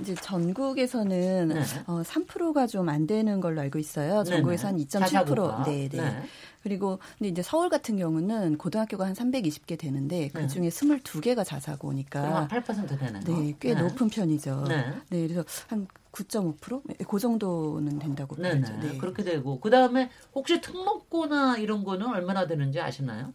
[0.00, 1.60] 이제 전국에서는 네.
[1.86, 4.22] 어, 3%가 좀 안 되는 걸로 알고 있어요.
[4.22, 4.88] 전국에서 한 2.7%.
[5.00, 5.64] 자사고가.
[5.66, 6.00] 네, 네.
[6.00, 6.22] 네.
[6.62, 12.62] 그리고 근데 이제 서울 같은 경우는 고등학교가 한 320개 되는데 그 중에 22개가 자사고니까 그럼
[12.62, 13.20] 한8% 되네요.
[13.24, 14.64] 네, 꽤 높은 편이죠.
[14.68, 14.92] 네.
[15.08, 15.26] 네.
[15.26, 16.82] 그래서 한 9.5%?
[16.84, 18.60] 네, 그 정도는 된다고 네네.
[18.60, 18.80] 봐야죠.
[18.86, 18.98] 네.
[18.98, 23.32] 그렇게 되고 그 다음에 혹시 특목고나 이런 거는 얼마나 되는지 아시나요?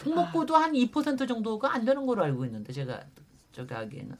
[0.00, 3.02] 특목고도 한2% 정도가 안 되는 걸로 알고 있는데 제가
[3.52, 4.16] 저기 하기에는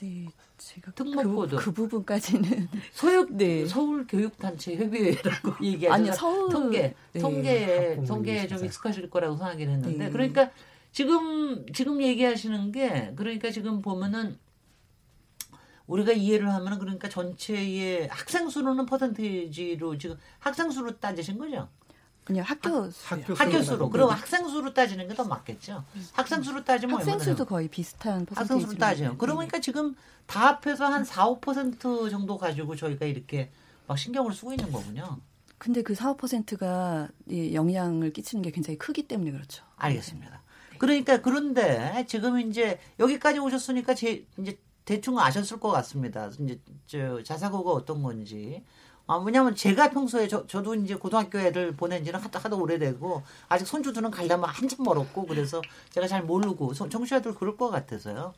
[0.00, 0.26] 네,
[0.58, 1.56] 제가 특목고도.
[1.58, 3.66] 그, 그 부분까지는 소육 네.
[3.66, 5.94] 서울 교육단체 협의회라고 얘기하죠.
[5.94, 7.20] 아니요, 서울- 통계 네.
[7.20, 8.64] 통계에 학부모 통계에 좀.
[8.64, 10.10] 익숙하실 거라고 생각을 했는데 네.
[10.10, 10.50] 그러니까
[10.92, 14.38] 지금 지금 얘기하시는 게 그러니까 지금 보면은
[15.86, 21.68] 우리가 이해를 하면은 그러니까 전체의 학생 수로는 퍼센테이지로 지금 학생 수로 따지신 거죠?
[22.24, 23.90] 그냥 학교 학교 학교 수로.
[23.90, 25.84] 그럼 학생 수로 따지는 게 더 맞겠죠.
[26.12, 27.44] 학생 수로 따지면 학생 얼마나 수도?
[27.44, 29.10] 거의 비슷한 학생 수로 따져요.
[29.10, 33.50] 네, 그러니까 지금 다 합해서 한 4, 5% 정도 가지고 저희가 이렇게
[33.88, 35.18] 막 신경을 쓰고 있는 거군요.
[35.58, 37.08] 근데 그 4, 5%가
[37.52, 39.64] 영향을 끼치는 게 굉장히 크기 때문에 그렇죠.
[39.76, 40.42] 알겠습니다.
[40.78, 46.30] 그러니까 그런데 지금 이제 여기까지 오셨으니까 제 이제 대충 아셨을 것 같습니다.
[46.40, 48.62] 이제 저 자사고가 어떤 건지.
[49.06, 53.66] 아, 왜냐면 제가 평소에 저, 저도 이제 고등학교 애들 보낸 지는 하도, 하도 오래되고 아직
[53.66, 58.32] 손주들은 가려면 한참 멀었고 그래서 제가 잘 모르고 소- 청취자들 그럴 것 같아서요.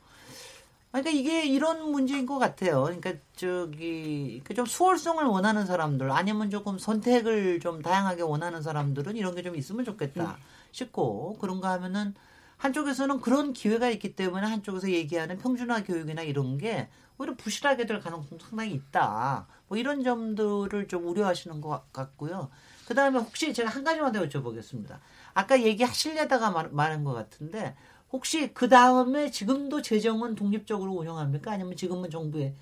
[0.91, 2.83] 그러니까 이게 이런 문제인 것 같아요.
[2.83, 9.43] 그러니까 저기 그좀 수월성을 원하는 사람들 아니면 조금 선택을 좀 다양하게 원하는 사람들은 이런 게
[9.43, 10.37] 좀 있으면 좋겠다
[10.71, 12.15] 싶고 그런가 하면은
[12.57, 18.45] 한쪽에서는 그런 기회가 있기 때문에 한쪽에서 얘기하는 평준화 교육이나 이런 게 오히려 부실하게 될 가능성도
[18.45, 19.47] 상당히 있다.
[19.67, 22.49] 뭐 이런 점들을 좀 우려하시는 것 같고요.
[22.87, 24.99] 그 다음에 혹시 제가 한 가지만 더 여쭤보겠습니다.
[25.33, 27.75] 아까 얘기하시려다가 말, 말한 것 같은데
[28.11, 31.51] 혹시 그 다음에 지금도 재정은 독립적으로 운영합니까?
[31.51, 32.55] 아니면 지금은 정부의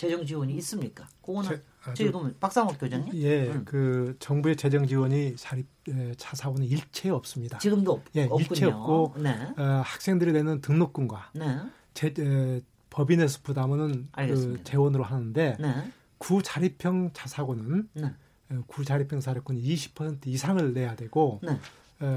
[0.00, 1.06] 재정 지원이 있습니까?
[1.22, 1.60] 그거는
[1.94, 3.64] 제- 지금 박상욱 교장님 예, 음.
[3.66, 7.58] 그 정부의 재정 지원이 사립 에, 차사고는 일체 없습니다.
[7.58, 8.38] 지금도 없, 예, 없군요.
[8.40, 11.58] 일체 없고 네, 어, 학생들이 내는 등록금과 네,
[11.92, 14.62] 제, 에, 법인에서 부담은 그.
[14.64, 15.74] 재원으로 하는데 네,
[16.18, 18.04] 구자립형 차사고는 네,
[18.50, 21.58] 어, 구자립형 사립고는 20% 이상을 내야 되고 네, 어,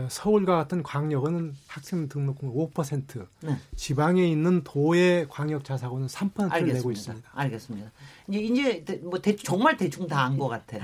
[0.10, 3.58] 서울과 같은 광역은 학생 등록금 5%, 네.
[3.76, 6.74] 지방에 있는 도의 광역 자사고는 3%를 알겠습니다.
[6.78, 7.30] 내고 있습니다.
[7.34, 7.92] 알겠습니다.
[8.30, 10.82] 이제 이제 대- 뭐 대, 정말 대충 다 안 것 같아요.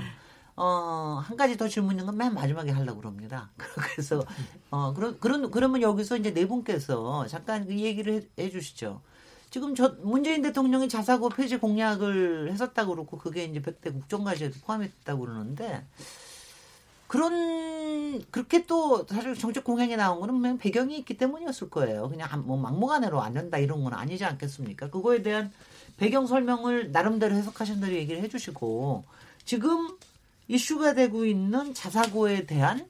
[0.56, 3.50] 어, 한 가지 더 질문 있는 건 맨 마지막에 하려고 그럽니다.
[3.56, 4.22] 그래서
[4.70, 9.00] 어, 그런 그런 그러면 여기서 이제 네 분께서 잠깐 그 얘기를 해, 해 주시죠.
[9.48, 15.86] 지금 저 문재인 대통령이 자사고 폐지 공약을 했었다고 그렇고 그게 이제 100대 국정과제에도 포함했다고 그러는데
[17.10, 22.08] 그런 그렇게 또 사실 정책 공약이 나온 거는 분명 배경이 있기 때문이었을 거예요.
[22.08, 24.90] 그냥 한- 뭐 막무가내로 안 된다 이런 건 아니지 않겠습니까?
[24.90, 25.52] 그거에 대한
[25.96, 29.02] 배경 설명을 나름대로 해석하신 대로 얘기를 해주시고
[29.44, 29.98] 지금
[30.46, 32.88] 이슈가 되고 있는 자사고에 대한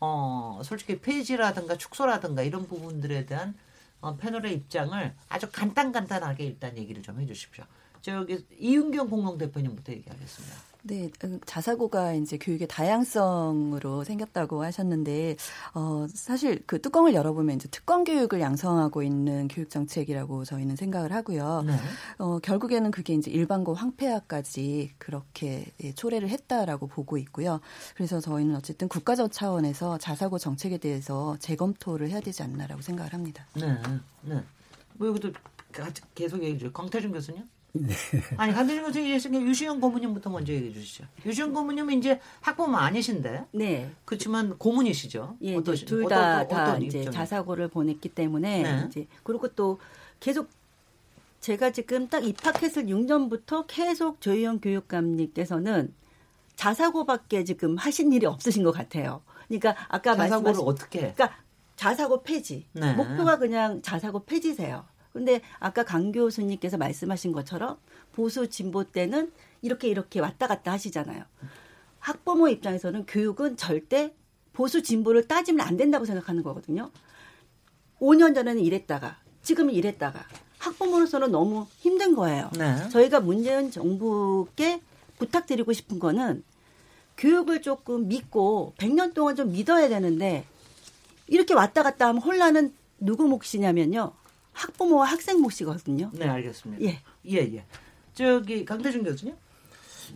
[0.00, 3.54] 어 솔직히 폐지라든가 축소라든가 이런 부분들에 대한
[4.00, 7.62] 어, 패널의 입장을 아주 간단간단하게 일단 얘기를 좀 해주십시오.
[8.02, 10.69] 저기 이윤경 공동대표님부터 얘기하겠습니다.
[10.82, 15.36] 네, 음, 자사고가 이제 교육의 다양성으로 생겼다고 하셨는데,
[15.74, 21.62] 어, 사실 그 뚜껑을 열어보면 이제 특권 교육을 양성하고 있는 교육 정책이라고 저희는 생각을 하고요.
[21.66, 21.76] 네.
[22.18, 27.60] 어, 결국에는 그게 이제 일반고 황폐화까지 그렇게 예, 초래를 했다라고 보고 있고요.
[27.94, 33.46] 그래서 저희는 어쨌든 국가적 차원에서 자사고 정책에 대해서 재검토를 해야 되지 않나라고 생각을 합니다.
[33.54, 33.76] 네,
[34.22, 34.42] 네.
[34.94, 35.32] 뭐 여기도
[36.14, 36.72] 계속 얘기해 주죠.
[36.72, 37.44] 강태준 교수님?
[38.36, 41.04] 아니 강태준 교수님 얘기했으니까 유시영 고문님부터 먼저 얘기해 주시죠.
[41.24, 43.90] 유시영 고문님은 이제 학부모 아니신데 네.
[44.04, 45.36] 그렇지만 고문이시죠.
[45.42, 47.04] 예, 어떠시- 둘다 어떤- 다 어떤 이제?
[47.10, 48.84] 자사고를 보냈기 때문에 네.
[48.88, 49.78] 이제 그리고 또
[50.18, 50.48] 계속
[51.40, 55.94] 제가 지금 딱 입학했을 6년부터 계속 조희영 교육감님께서는
[56.56, 59.22] 자사고밖에 지금 하신 일이 없으신 것 같아요.
[59.48, 60.98] 그러니까 아까 자사고를 말씀하신 어떻게?
[61.12, 61.30] 그러니까
[61.76, 62.66] 자사고 폐지.
[62.72, 62.92] 네.
[62.92, 64.84] 목표가 그냥 자사고 폐지세요.
[65.12, 67.78] 근데 아까 강 교수님께서 말씀하신 것처럼
[68.12, 71.24] 보수 진보 때는 이렇게 이렇게 왔다 갔다 하시잖아요.
[71.98, 74.14] 학부모 입장에서는 교육은 절대
[74.52, 76.90] 보수 진보를 따지면 안 된다고 생각하는 거거든요.
[78.00, 80.24] 5년 전에는 이랬다가 지금은 이랬다가
[80.58, 82.50] 학부모로서는 너무 힘든 거예요.
[82.56, 82.88] 네.
[82.90, 84.80] 저희가 문재인 정부께
[85.18, 86.42] 부탁드리고 싶은 거는
[87.16, 90.46] 교육을 조금 믿고 100년 동안 좀 믿어야 되는데
[91.26, 94.12] 이렇게 왔다 갔다 하면 혼란은 누구 몫이냐면요.
[94.52, 96.10] 학부모와 학생 몫이거든요.
[96.12, 96.82] 네, 알겠습니다.
[96.84, 97.00] 예.
[97.26, 97.64] 예, 예.
[98.14, 99.34] 저기 강대중 교수님?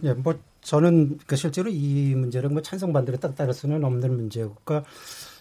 [0.03, 4.57] 예, 뭐 저는 그 실제로 이 문제를 뭐 찬성 반대를 딱 따를 수는 없는 문제고,
[4.65, 4.89] 그러니까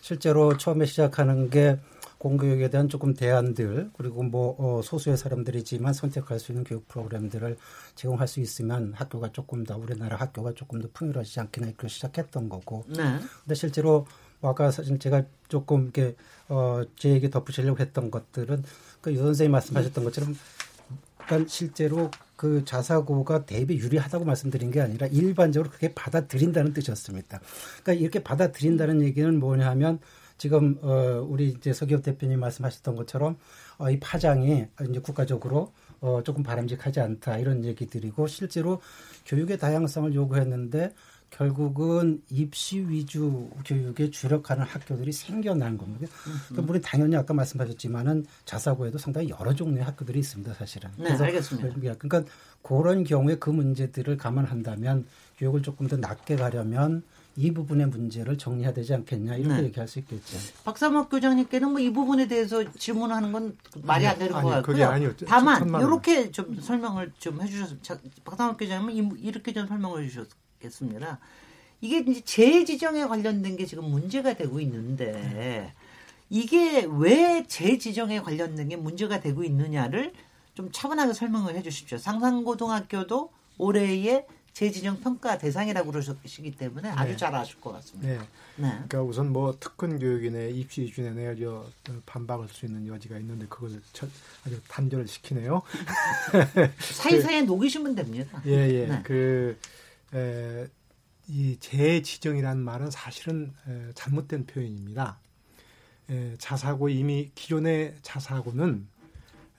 [0.01, 1.79] 실제로 처음에 시작하는 게
[2.23, 7.57] 공교육에 대한 조금 대안들 그리고 뭐 어, 소수의 사람들이지만 선택할 수 있는 교육 프로그램들을
[7.95, 12.85] 제공할 수 있으면 학교가 조금 더 우리나라 학교가 조금 더 풍요로워지지 않겠나 이렇게 시작했던 거고.
[12.87, 13.19] 네.
[13.43, 14.05] 근데 실제로 뭐
[14.49, 16.15] 아까 사실 제가 조금 이렇게
[16.49, 18.63] 어, 제 얘기 덧붙이려고 했던 것들은
[19.01, 20.35] 그 유 선생님 말씀하셨던 것처럼
[21.25, 27.39] 그러니까 실제로 그 자사고가 대비 유리하다고 말씀드린 게 아니라 일반적으로 그렇게 받아들인다는 뜻이었습니다.
[27.83, 29.99] 그러니까 이렇게 받아들인다는 얘기는 뭐냐 하면
[30.37, 33.37] 지금 어 우리 이제 서기업 대표님 말씀하셨던 것처럼
[33.77, 38.81] 어, 이 파장이 이제 국가적으로 어 조금 바람직하지 않다 이런 얘기들이고 실제로
[39.25, 40.93] 교육의 다양성을 요구했는데
[41.37, 46.07] 결국은 입시 위주 교육에 주력하는 학교들이 생겨난 겁니다.
[46.49, 50.91] 그러니까 우리 당연히 아까 말씀하셨지만은 자사고에도 상당히 여러 종류의 학교들이 있습니다, 사실은.
[50.97, 51.69] 네, 알겠습니다.
[51.97, 52.23] 그러니까
[52.61, 55.05] 그런 경우에 그 문제들을 감안한다면
[55.39, 57.01] 교육을 조금 더 낮게 가려면
[57.35, 59.63] 이 부분의 문제를 정리해야 되지 않겠냐 이렇게 네.
[59.63, 60.37] 얘기할 수 있겠죠.
[60.65, 65.15] 박사목 교장님께는 뭐 이 부분에 대해서 질문하는 건 말이 안 되는 아니, 것 같고요.
[65.17, 65.67] 저- 다만.
[65.81, 67.81] 이렇게 좀 설명을 좀 해주셨.
[67.81, 70.27] 자, 박사목 교장님은 이- 이렇게 좀 설명을 해주셨
[70.73, 71.19] 겠습니다.
[71.81, 75.73] 이게 이제 재지정에 관련된 게 지금 문제가 되고 있는데
[76.29, 80.13] 이게 왜 재지정에 관련된 게 문제가 되고 있느냐를
[80.55, 81.97] 좀 차분하게 설명을 해주십시오.
[81.97, 87.17] 상산고등학교도 올해의 재지정 평가 대상이라고 그러시기 때문에 아주 네.
[87.17, 88.07] 잘 아실 것 같습니다.
[88.07, 88.19] 네.
[88.57, 88.67] 네.
[88.69, 91.65] 그러니까 우선 뭐 특권 교육이네 입시 내가 저
[92.05, 94.09] 반박할 수 있는 여지가 있는데 그걸 첫-
[94.45, 95.63] 아주 단절을 시키네요.
[96.79, 98.41] 사이사이에 녹이시면 됩니다.
[98.45, 98.85] 예, 예.
[98.85, 99.01] 네.
[99.03, 99.57] 그,
[100.13, 100.67] 에,
[101.27, 105.19] 이 재지정이라는 말은 사실은 에, 잘못된 표현입니다.
[106.09, 108.87] 에, 자사고 이미 기존의 자사고는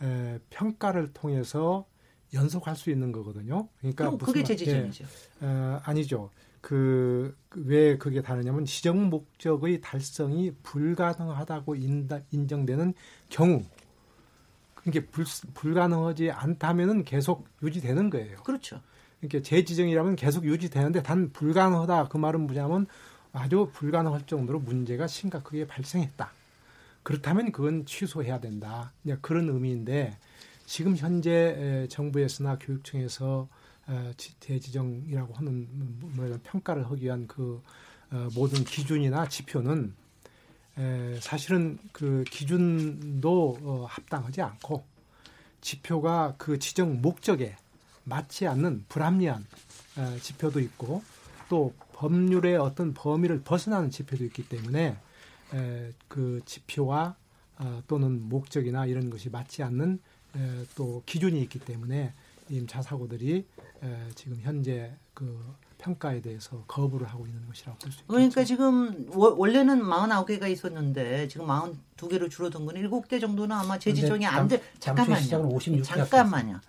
[0.03, 1.87] 에, 평가를 통해서
[2.33, 3.69] 연속할 수 있는 거거든요.
[3.79, 5.05] 그러니까 그럼 그게 무슨 말- 재지정이죠.
[5.43, 6.31] 예, 어, 아니죠.
[6.61, 12.95] 그 왜 그게 다르냐면 지정 목적의 달성이 불가능하다고 인다, 인정되는
[13.29, 13.63] 경우
[14.75, 18.39] 그게 불, 불가능하지 않다면은 계속 유지되는 거예요.
[18.43, 18.81] 그렇죠.
[19.29, 22.87] 그러니까 재지정이라면 계속 유지되는데 단 불가능하다 그 말은 뭐냐면
[23.33, 26.31] 아주 불가능할 정도로 문제가 심각하게 발생했다.
[27.03, 28.93] 그렇다면 그건 취소해야 된다.
[29.05, 30.17] 이제 그런 의미인데
[30.67, 33.49] 지금 현재 에, 정부에서나 교육청에서
[33.87, 35.69] 어, 지- 재지정이라고 하는
[36.01, 37.61] 뭐 평가를 하기 위한 그
[38.11, 39.95] 어, 모든 기준이나 지표는
[40.79, 44.85] 에, 사실은 그 기준도 어, 합당하지 않고
[45.61, 47.57] 지표가 그 지정 목적에
[48.05, 49.45] 맞지 않는 불합리한
[49.97, 51.03] 어, 지표도 있고
[51.49, 54.97] 또 법률의 어떤 범위를 벗어나는 지표도 있기 때문에
[55.55, 57.17] 에, 그 지표와
[57.59, 60.01] 어, 또는 목적이나 이런 것이 맞지 않는
[60.37, 62.13] 에, 또 기준이 있기 때문에
[62.51, 63.47] 이 자사고들이
[63.83, 68.07] 에, 지금 현재 그 평가에 대해서 거부를 하고 있는 것이라고 볼 수 있겠죠.
[68.09, 74.49] 그러니까 지금 워- 원래는 49개가 있었는데 지금 42개로 줄어든 건 7개 정도는 아마 재지정이 안
[74.49, 74.61] 돼.
[74.81, 75.21] 잠- 잠깐만요.
[75.59, 76.61] 56개 잠깐만요.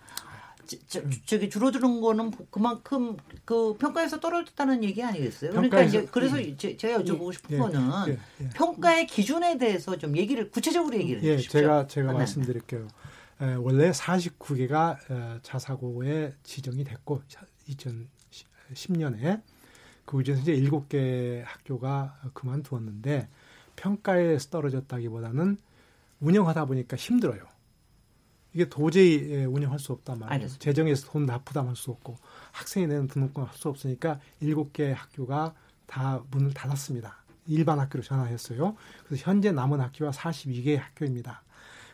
[0.66, 5.50] 저, 저, 저기 줄어드는 거는 그만큼 그 평가에서 떨어졌다는 얘기 아니겠어요?
[5.50, 8.48] 그러니까 이제 그래서 제, 제가 여쭤보고 싶은 예, 거는 예, 예.
[8.50, 11.60] 평가의 기준에 대해서 좀 얘기를 구체적으로 얘기를 예, 해주십시오.
[11.60, 12.18] 제가 제가 아, 네.
[12.18, 12.88] 말씀드릴게요.
[13.40, 17.22] 에, 원래 49개가 에, 자사고에 지정이 됐고
[17.68, 19.42] 2010년에
[20.04, 23.28] 그 중에서 이제 7개 학교가 그만두었는데
[23.76, 25.58] 평가에서 떨어졌다기보다는
[26.20, 27.55] 운영하다 보니까 힘들어요.
[28.56, 30.32] 이게 도저히 에, 운영할 수 없단 말이에요.
[30.32, 30.64] 알겠습니다.
[30.64, 32.16] 재정에서 돈 다 부담할 수 없고
[32.52, 37.16] 학생이 내는 등록금 할 수 없으니까 7개 학교가 다 문을 닫았습니다.
[37.48, 38.74] 일반 학교로 전환했어요.
[39.06, 41.42] 그래서 현재 남은 학교가 42개의 학교입니다.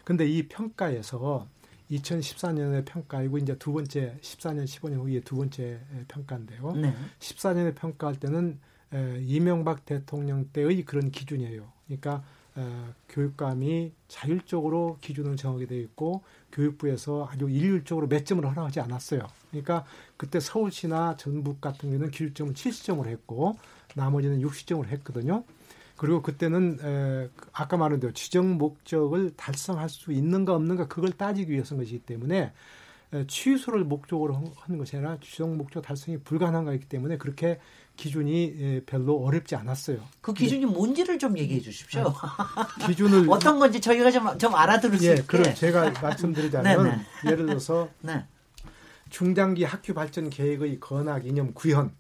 [0.05, 1.49] 근데 이 평가에서
[1.91, 6.73] 2014년의 평가이고 이제 두 번째 14년 15년 후에 두 번째 평가인데요.
[6.77, 6.95] 네.
[7.19, 8.61] 14년에 평가할 때는
[8.95, 11.71] 에, 이명박 대통령 때의 그런 기준이에요.
[11.87, 12.23] 그러니까
[12.55, 19.27] 어, 교육감이 자율적으로 기준을 정하게 되어 있고 교육부에서 아주 일률적으로 몇 점을 허락하지 않았어요.
[19.51, 19.85] 그러니까
[20.17, 23.57] 그때 서울시나 전북 같은 경우는 기준점을 70점을 했고
[23.95, 25.45] 나머지는 60점을 했거든요.
[25.97, 31.81] 그리고 그때는 에, 아까 말한 대로 지정 목적을 달성할 수 있는가 없는가 그걸 따지기 위해서인
[31.81, 32.53] 것이기 때문에
[33.13, 37.61] 에, 취소를 목적으로 하는 것이 아니라 지정 목적 달성이 불가능한 거기 때문에 그렇게
[37.97, 40.01] 기준이 에, 별로 어렵지 않았어요.
[40.21, 42.13] 그 기준이 뭔지를 좀 얘기해 주십시오.
[42.87, 45.23] 기준을 어떤 건지 저희가 좀, 좀 알아들을 수 예, 있게.
[45.27, 46.85] 그럼 제가 말씀드리자면
[47.23, 48.25] 네, 예를 들어서 네.
[49.11, 51.93] 중장기 학교 발전 계획의 건학 이념 구현,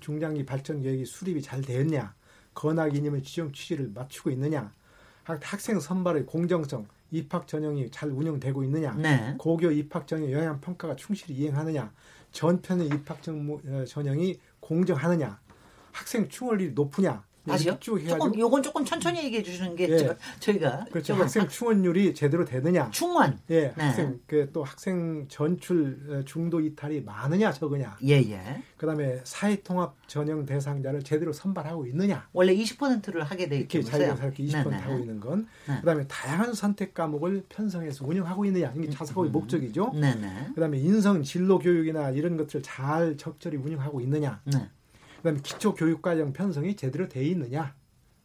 [0.00, 2.14] 중장기 발전 계획이 수립이 잘 되었냐,
[2.54, 4.72] 건학 이념의 지정 취지를 맞추고 있느냐,
[5.24, 9.34] 학- 학생 선발의 공정성, 입학 전형이 잘 운영되고 있느냐, 네.
[9.38, 11.92] 고교 입학 전형 영향 평가가 충실히 이행하느냐,
[12.32, 15.40] 전편의 입학 전- 어, 전형이 공정하느냐,
[15.92, 17.70] 학생 충원률이 높으냐, 다시요?
[17.72, 19.98] 이렇게 쭉 해가지고 조금 요건 조금 천천히 얘기해 주시는 게 예.
[19.98, 21.14] 저, 저희가 그렇죠.
[21.14, 23.38] 학생 충원률이 제대로 되느냐, 충원.
[23.50, 23.84] 예, 네.
[23.84, 27.96] 학생 그또 학생 전출 어, 중도 이탈이 많으냐 적으냐.
[28.04, 28.62] 예 예.
[28.76, 32.28] 그다음에 사회 통합 전형 대상자를 제대로 선발하고 있느냐.
[32.32, 34.16] 원래 20%를 하게 돼 이렇게 있다면서요.
[34.16, 34.76] 자유롭게 20% 네네.
[34.76, 35.46] 하고 있는 건.
[35.66, 35.80] 네.
[35.80, 38.72] 그다음에 다양한 선택 과목을 편성해서 운영하고 있느냐.
[38.76, 39.92] 이게 자사고의 목적이죠.
[39.94, 40.00] 음.
[40.00, 40.50] 네네.
[40.54, 44.40] 그다음에 인성 진로 교육이나 이런 것들을 잘 적절히 운영하고 있느냐.
[44.44, 44.68] 네.
[45.18, 47.74] 그다음에 기초 교육 과정 편성이 제대로 돼 있느냐.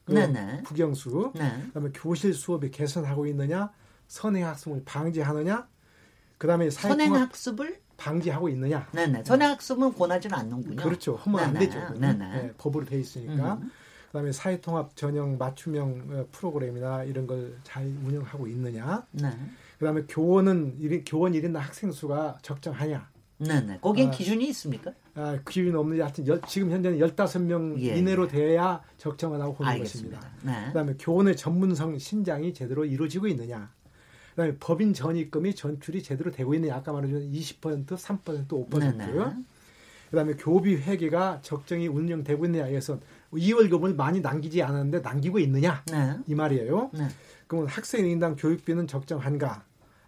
[0.06, 0.64] 그 네네.
[0.66, 1.32] 국영수.
[1.36, 1.62] 네.
[1.68, 3.72] 그다음에 교실 수업이 개선하고 있느냐.
[4.08, 5.68] 선행 학습을 방지하느냐.
[6.38, 8.88] 그다음에 선행 학습을 방지하고 있느냐.
[8.92, 9.24] 네네.
[9.24, 10.84] 선행 학습은 권하지는 않는군요.
[10.84, 11.16] 그렇죠.
[11.16, 11.54] 하면 안.
[11.54, 11.80] 되죠.
[12.00, 12.14] 네네.
[12.18, 13.54] 네, 법으로 돼 있으니까.
[13.56, 13.72] 음.
[14.08, 19.06] 그다음에 사회통합 전형 맞춤형 어, 프로그램이나 이런 걸 잘 운영하고 있느냐.
[19.12, 19.32] 네.
[19.80, 23.10] 그다음에 교원은 일, 교원 1인당 학생 수가 적정하냐.
[23.40, 23.80] 네네.
[23.82, 24.12] 거기엔 아.
[24.12, 24.92] 기준이 있습니까?
[25.16, 30.20] 아, 기준이 없는지 하여튼 열- 지금 현재는 15명 예, 이내로 돼야 적정하다고 보는 알겠습니다.
[30.20, 30.52] 것입니다.
[30.62, 30.68] 네.
[30.68, 33.70] 그다음에 교원의 전문성 신장이 제대로 이루어지고 있느냐.
[34.32, 36.76] 그다음에 법인 전입금이 전출이 제대로 되고 있느냐.
[36.76, 38.80] 아까 말한 20%, 3%, 5%.
[38.98, 39.36] 네 네.
[40.10, 43.00] 그다음에 교비 회계가 적정히 운영되고 있느냐 해서
[43.32, 46.18] 2월급을 많이 남기지 않았는데 남기고 있느냐 네.
[46.28, 46.90] 이 말이에요.
[46.94, 47.08] 네.
[47.48, 49.64] 그러면 학생 인당 교육비는 적정한가?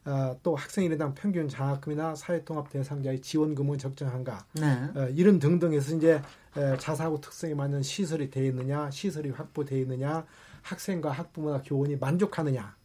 [0.08, 4.46] 아, 또 학생인당 평균 장학금이나 사회통합 대상자의 지원금은 적정한가?
[4.54, 4.66] 네.
[4.96, 6.22] 어, 이런 등등해서 이제
[6.56, 10.24] 에, 자사고 특성에 맞는 시설이 되어 있느냐, 시설이 확보되어 있느냐,
[10.62, 12.76] 학생과 학부모나 교원이 만족하느냐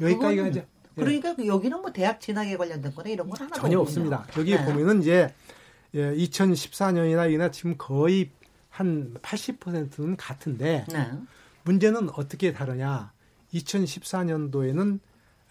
[0.00, 0.60] 여기까지가 그건- 이제
[0.98, 3.78] 예, 그러니까 여기는 뭐 대학 진학에 관련된 거나 이런 건 하나도 전혀.
[3.80, 4.26] 없습니다.
[4.36, 4.64] 여기 네.
[4.64, 5.32] 보면은 이제
[5.94, 8.30] 예, 2014년이나 이나 지금 거의
[8.68, 11.10] 한 80%는 같은데 네.
[11.64, 13.12] 문제는 어떻게 다르냐?
[13.54, 14.98] 2014년도에는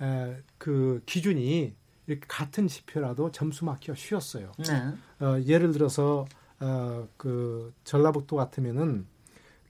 [0.02, 1.74] 에, 그 기준이
[2.08, 4.52] 이렇게 같은 지표라도 점수 맞기가 쉬웠어요.
[4.60, 5.26] 네.
[5.26, 6.26] 어, 예를 들어서
[6.60, 9.06] 어, 그 전라북도 같으면은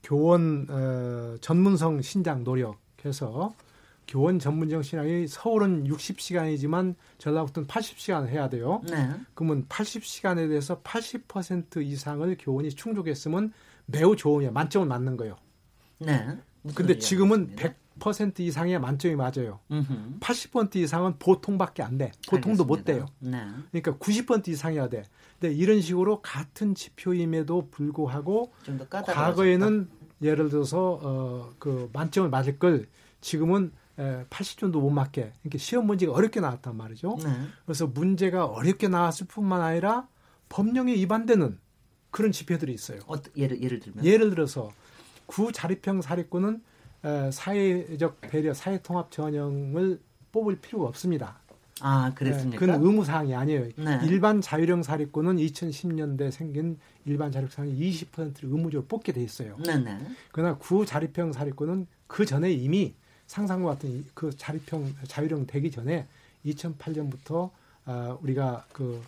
[0.03, 3.53] 교원 어, 전문성 신장 노력해서
[4.07, 8.81] 교원 전문성 신학이 서울은 60시간이지만 전라북도는 80시간 해야 돼요.
[8.89, 9.09] 네.
[9.33, 13.51] 그러면 80시간에 대해서 80% 이상을 교원이 충족했으면
[13.85, 15.35] 매우 좋으냐 만점을 맞는 거예요.
[15.99, 16.37] 네.
[16.75, 18.37] 근데 지금은 하 겠습니다.
[18.37, 19.59] 100% 이상의 만점이 맞아요.
[19.71, 20.19] 음흠.
[20.19, 22.11] 80% 이상은 보통밖에 안 돼.
[22.27, 23.05] 보통도 못 돼요.
[23.21, 23.45] 알겠습니다.
[23.45, 23.81] 네.
[23.81, 25.03] 그러니까 90% 이상이어야 돼.
[25.39, 28.53] 근데 이런 식으로 같은 지표임에도 불구하고.
[29.13, 29.89] 과거에는
[30.21, 32.87] 예를 들어서 어, 그 만점을 맞을 걸
[33.21, 37.17] 지금은 에, 80점도 못 맞게 이렇게 시험 문제가 어렵게 나왔단 말이죠.
[37.23, 37.29] 네.
[37.65, 40.07] 그래서 문제가 어렵게 나왔을 뿐만 아니라
[40.49, 41.59] 법령에 위반되는
[42.11, 42.99] 그런 지표들이 있어요.
[43.07, 44.69] 어, 예를 예를 들면 예를 들어서
[45.25, 46.59] 구자립형 사립고는 에,
[47.31, 49.99] 사회적 배려, 사회통합 전형을
[50.31, 51.37] 뽑을 필요가 없습니다.
[51.79, 52.59] 아 네, 그랬습니까?
[52.59, 53.67] 그건 의무 사항이 아니에요.
[53.77, 53.99] 네.
[54.05, 59.55] 일반 자율형 사립고는 2010년대 생긴 일반 자율형 사립 20%를 의무적으로 뽑게 돼 있어요.
[59.63, 59.99] 네네.
[60.31, 62.93] 그러나 구자립형 사립고는 그 전에 이미
[63.27, 66.07] 상상과 같은 이- 그 자립형 자율형 되기 전에
[66.45, 67.49] 2008년부터
[67.85, 69.01] 아, 우리가 그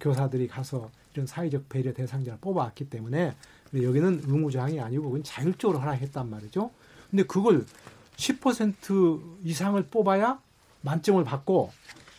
[0.00, 3.34] 교사들이 가서 이런 사회적 배려 대상자를 뽑아왔기 때문에
[3.74, 6.70] 여기는 의무 조항이 아니고 그건 자율적으로 허락했단 말이죠.
[7.12, 7.64] 근데 그걸
[8.16, 10.40] 10% 이상을 뽑아야
[10.80, 11.70] 만점을 받고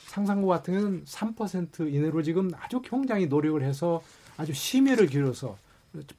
[0.05, 4.01] 상상고 같은 경우는 3% 이내로 지금 아주 굉장히 노력을 해서
[4.37, 5.57] 아주 심혈을 기울여서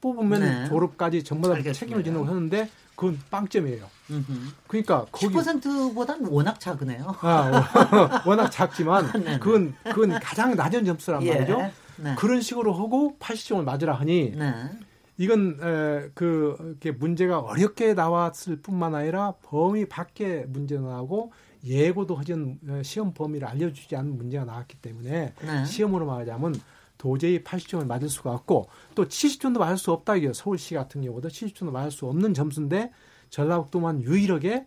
[0.01, 0.67] 뽑으면 네.
[0.67, 1.79] 졸업까지 전부 다 알겠습니다.
[1.79, 3.85] 책임을 지는 거 하는데 그건 빵점이에요.
[4.09, 4.33] 음흠.
[4.67, 7.15] 그러니까 거기 10%보단 워낙 작으네요.
[7.21, 9.39] 아, 워낙 작지만 네네.
[9.39, 11.71] 그건 그건 가장 낮은 점수란 말이죠.
[11.97, 12.15] 네.
[12.15, 14.69] 그런 식으로 하고 80점을 맞으라 하니 네.
[15.17, 21.31] 이건 에, 그 문제가 어렵게 나왔을 뿐만 아니라 범위 밖에 문제 나오고
[21.63, 25.65] 예고도 하진 에, 시험 범위를 알려주지 않은 문제가 나왔기 때문에 네.
[25.65, 26.55] 시험으로 말하자면
[26.97, 31.71] 도저히 80점을 맞을 수가 없고 또 70점도 맞을 수 없다 이게 서울시 같은 경우도 70점도
[31.71, 32.91] 맞을 수 없는 점수인데
[33.29, 34.65] 전라북도만 유일하게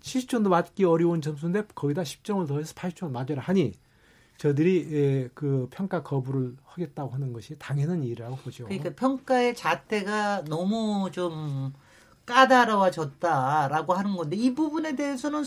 [0.00, 3.72] 70점도 맞기 어려운 점수인데 거기다 10점을 더해서 80점을 맞으라 하니
[4.38, 8.64] 저들이 에, 그 평가 거부를 하겠다고 하는 것이 당연한 일이라고 보죠.
[8.64, 11.72] 그러니까 평가의 잣대가 너무 좀
[12.26, 15.44] 까다로워졌다라고 하는 건데 이 부분에 대해서는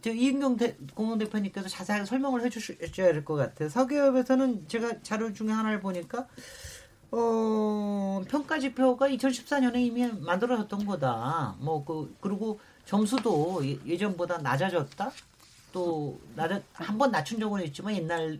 [0.00, 3.68] 저 이인경 대, 공동대표님께서 자세하게 설명을 해주셔야 될 것 같아요.
[3.68, 6.28] 석유협에서는 제가 자료 중에 하나를 보니까
[7.10, 11.56] 어, 평가 지표가 2014년에 이미 만들어졌던 거다.
[11.60, 15.10] 뭐 그 그리고 점수도 예- 예전보다 낮아졌다.
[15.72, 18.38] 또 낮아 한번 낮춘 적은 있지만 옛날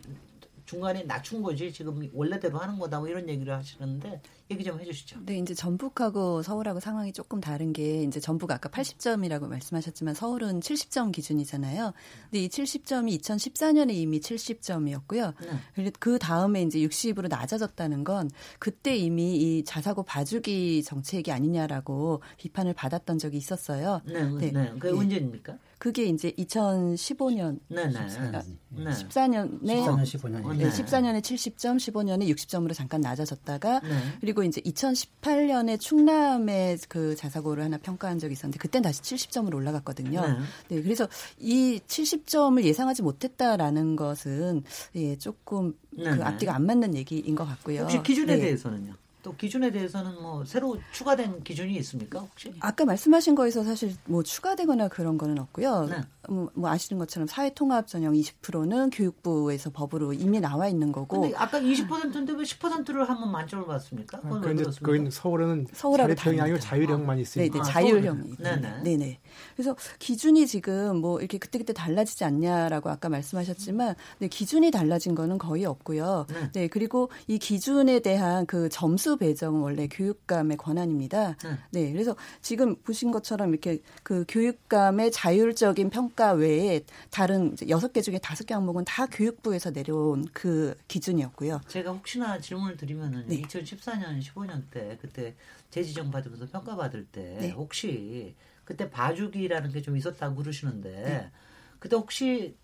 [0.69, 4.21] 중간에 낮춘 거지 지금 원래대로 하는 거다 뭐 이런 얘기를 하시는데
[4.51, 5.21] 얘기 좀 해주시죠.
[5.25, 11.11] 네, 이제 전북하고 서울하고 상황이 조금 다른 게 이제 전북 아까 80점이라고 말씀하셨지만 서울은 70점
[11.11, 11.91] 기준이잖아요.
[12.25, 15.33] 근데 이 70점이 2014년에 이미 70점이었고요.
[15.75, 15.91] 네.
[15.97, 23.17] 그 다음에 이제 60으로 낮아졌다는 건 그때 이미 이 자사고 봐주기 정책이 아니냐라고 비판을 받았던
[23.17, 24.01] 적이 있었어요.
[24.05, 24.51] 네, 네.
[24.51, 24.69] 네.
[24.77, 24.91] 그게 예.
[24.91, 25.57] 언제입니까?
[25.79, 27.97] 그게 이제 2015년 네, 네.
[27.97, 28.89] 아, 네.
[28.91, 30.57] 14년에 14년 15년.
[30.57, 30.65] 네.
[30.65, 33.89] 네, 14년에 70점, 15년에 60점으로 잠깐 낮아졌다가 네.
[34.19, 40.21] 그리고 이제 2018년에 충남의 그 자사고를 하나 평가한 적이 있었는데 그땐 다시 70점으로 올라갔거든요.
[40.21, 40.37] 네.
[40.67, 41.07] 네, 그래서
[41.39, 44.63] 이 70점을 예상하지 못했다라는 것은
[44.95, 46.23] 예, 조금 네, 그 네.
[46.23, 47.83] 앞뒤가 안 맞는 얘기인 것 같고요.
[47.83, 48.41] 혹시 기준에 네.
[48.41, 48.93] 대해서는요?
[49.21, 52.53] 또 기준에 대해서는 뭐 새로 추가된 기준이 있습니까 혹시?
[52.61, 55.87] 아까 말씀하신 거에서 사실 뭐 추가되거나 그런 거는 없고요.
[55.89, 56.01] 네.
[56.29, 61.59] 뭐, 뭐 아시는 것처럼 사회통합 전형 20%는 교육부에서 법으로 이미 나와 있는 거고 근데 아까
[61.59, 64.19] 20%인데 왜 10%를 한번 만점을 받습니까?
[64.21, 64.85] 그건 왜 그런데 그렇습니까?
[64.85, 66.59] 거긴 서울은 서울하고 자립형이 아니고.
[66.59, 67.53] 자율형만 네, 있으니까.
[67.53, 68.35] 네, 아, 자율형이.
[68.37, 68.81] 네네.
[68.83, 69.19] 네, 네.
[69.55, 75.65] 그래서 기준이 지금 뭐 이렇게 그때그때 달라지지 않냐라고 아까 말씀하셨지만, 네, 기준이 달라진 거는 거의
[75.65, 76.27] 없고요.
[76.29, 76.51] 네.
[76.53, 81.35] 네, 그리고 이 기준에 대한 그 점수 배정은 원래 교육감의 권한입니다.
[81.43, 81.57] 네.
[81.71, 88.17] 네, 그래서 지금 보신 것처럼 이렇게 그 교육감의 자율적인 평가 외에 다른 여섯 개 중에
[88.19, 91.61] 다섯 개 항목은 다 교육부에서 내려온 그 기준이었고요.
[91.67, 93.41] 제가 혹시나 질문을 드리면은 네.
[93.41, 95.35] 2014년, 15년 때 그때
[95.69, 97.51] 재지정 받으면서 평가 받을 때 네.
[97.51, 98.35] 혹시
[98.65, 101.31] 그때 봐주기라는 게 좀 있었다고 그러시는데 네.
[101.79, 102.55] 그때 혹시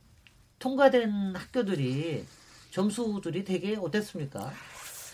[0.60, 2.26] 통과된 학교들이
[2.72, 4.52] 점수들이 되게 어땠습니까?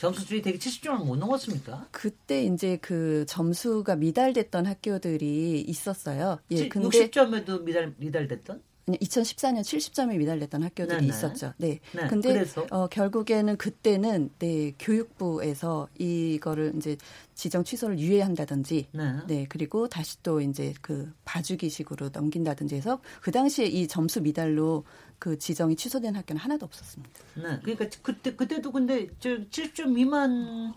[0.01, 1.87] 점수들이 되게 70점을 못 넘었습니까?
[1.91, 6.39] 그때 이제 그 점수가 미달됐던 학교들이 있었어요.
[6.49, 8.63] 예, 근데 60점에도 미달 미달됐던?
[8.87, 11.07] 아니, 2014년 70점이 미달됐던 학교들이 네네.
[11.07, 11.53] 있었죠.
[11.57, 11.79] 네.
[11.93, 12.65] 네, 근데 그래서?
[12.71, 16.97] 어, 결국에는 그때는 네, 교육부에서 이거를 이제
[17.35, 19.03] 지정 취소를 유예한다든지 네.
[19.27, 24.83] 네, 그리고 다시 또 이제 그 봐주기식으로 넘긴다든지 해서 그 당시에 이 점수 미달로
[25.21, 27.13] 그 지정이 취소된 학교는 하나도 없었습니다.
[27.35, 27.59] 네.
[27.61, 30.73] 그러니까 그때 그때도 근데 저 70점 미만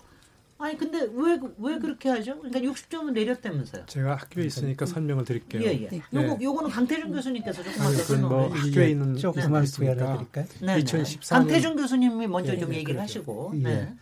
[0.59, 2.39] 아니 근데 왜왜 그렇게 하죠?
[2.41, 3.87] 그러니까 60점은 내렸다면서요.
[3.87, 5.63] 제가 학교에 있으니까 설명을 드릴게요.
[5.63, 5.89] 예, 예.
[5.89, 6.03] 네.
[6.13, 8.49] 요거 요거는 강태준 교수님께서 조금만 아니, 더 그건 뭐.
[8.51, 9.95] 학교에 있는 조금만 있으니까.
[9.95, 10.45] 부연해드릴까요?
[10.61, 10.85] 네, 네.
[10.85, 13.03] 2014년 강태준 교수님이 먼저 예, 좀 예, 얘기를 그러게요.
[13.03, 13.53] 하시고.
[13.55, 13.63] 예.
[13.63, 13.95] 네.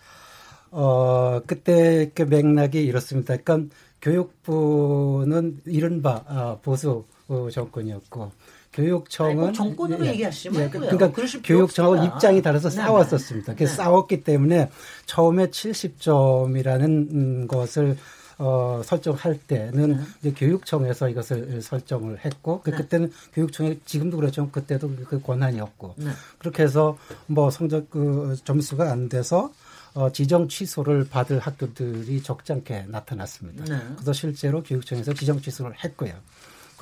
[0.73, 3.37] 어, 그때 그 맥락이 이렇습니다.
[3.37, 8.33] 그러니까 교육부는 이른바 아, 보수 어, 정권이었고
[8.73, 10.91] 교육청은 아니, 꼭 정권으로 예, 얘기하시지 예, 말고요.
[10.91, 11.13] 그러니까
[11.43, 12.17] 교육청하고 없습니다.
[12.17, 13.55] 입장이 달라서 네, 싸웠었습니다.
[13.55, 13.77] 그래서 네.
[13.77, 14.71] 싸웠기 때문에
[15.07, 17.97] 처음에 70점이라는 음, 것을
[18.39, 22.77] 어, 설정할 때는 이제 교육청에서 이것을 설정을 했고 그 네.
[22.79, 26.11] 그때는 교육청이 지금도 그렇지만 그때도 그 권한이었고 네.
[26.39, 26.97] 그렇게 해서
[27.27, 29.53] 뭐 성적 그 점수가 안 돼서
[29.95, 33.65] 어, 지정 취소를 받을 학교들이 적지 않게 나타났습니다.
[33.65, 33.81] 네.
[33.95, 36.15] 그래서 실제로 교육청에서 지정 취소를 했고요.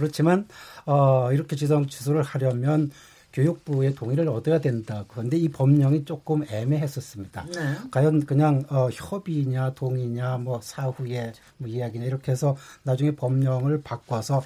[0.01, 0.49] 그렇지만
[0.87, 2.91] 어, 이렇게 지정 취소를 하려면
[3.33, 5.05] 교육부의 동의를 얻어야 된다.
[5.09, 7.47] 그런데 이 법령이 조금 애매했었습니다.
[7.47, 7.77] 네.
[7.91, 14.43] 과연 그냥 어, 협의냐 동의냐 뭐 사후에 뭐 이야기냐 이렇게 해서 나중에 법령을 바꿔서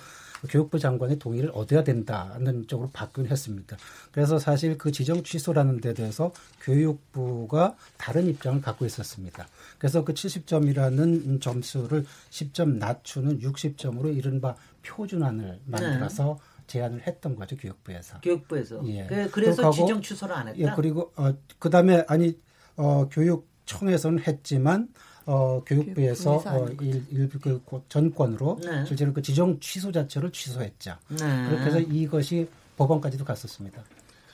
[0.51, 3.77] 교육부 장관의 동의를 얻어야 된다는 쪽으로 바뀌긴 했습니다.
[4.13, 9.47] 그래서 사실 그 지정 취소라는 데 대해서 교육부가 다른 입장을 갖고 있었습니다.
[9.79, 14.55] 그래서 그 70점이라는 점수를 10점 낮추는 60점으로 이른바
[14.87, 18.21] 표준안을 만들어서 제안을 했던 거죠 교육부에서.
[18.23, 18.81] 교육부에서.
[18.89, 19.07] 예.
[19.07, 20.59] 그, 그렇고 지정 취소를 안 했다.
[20.59, 22.39] 예, 그리고 어 그 다음에 아니
[22.77, 24.89] 어 교육청에서는 했지만
[25.27, 28.85] 어 교육부에서 어, 일, 일부 그 고- 전권으로 네.
[28.85, 30.95] 실제로 그 지정 취소 자체를 취소했죠.
[31.09, 31.17] 네.
[31.49, 33.83] 그렇게 해서 이것이 법원까지도 갔었습니다.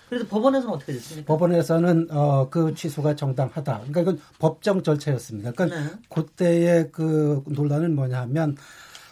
[0.08, 1.26] 그래서 법원에서는 어떻게 됐습니까?
[1.28, 3.78] 법원에서는 어 그 취소가 정당하다.
[3.78, 5.52] 그러니까 이건 법정 절차였습니다.
[5.52, 5.90] 그러니까 네.
[6.08, 8.56] 그때의 그 논란은 뭐냐면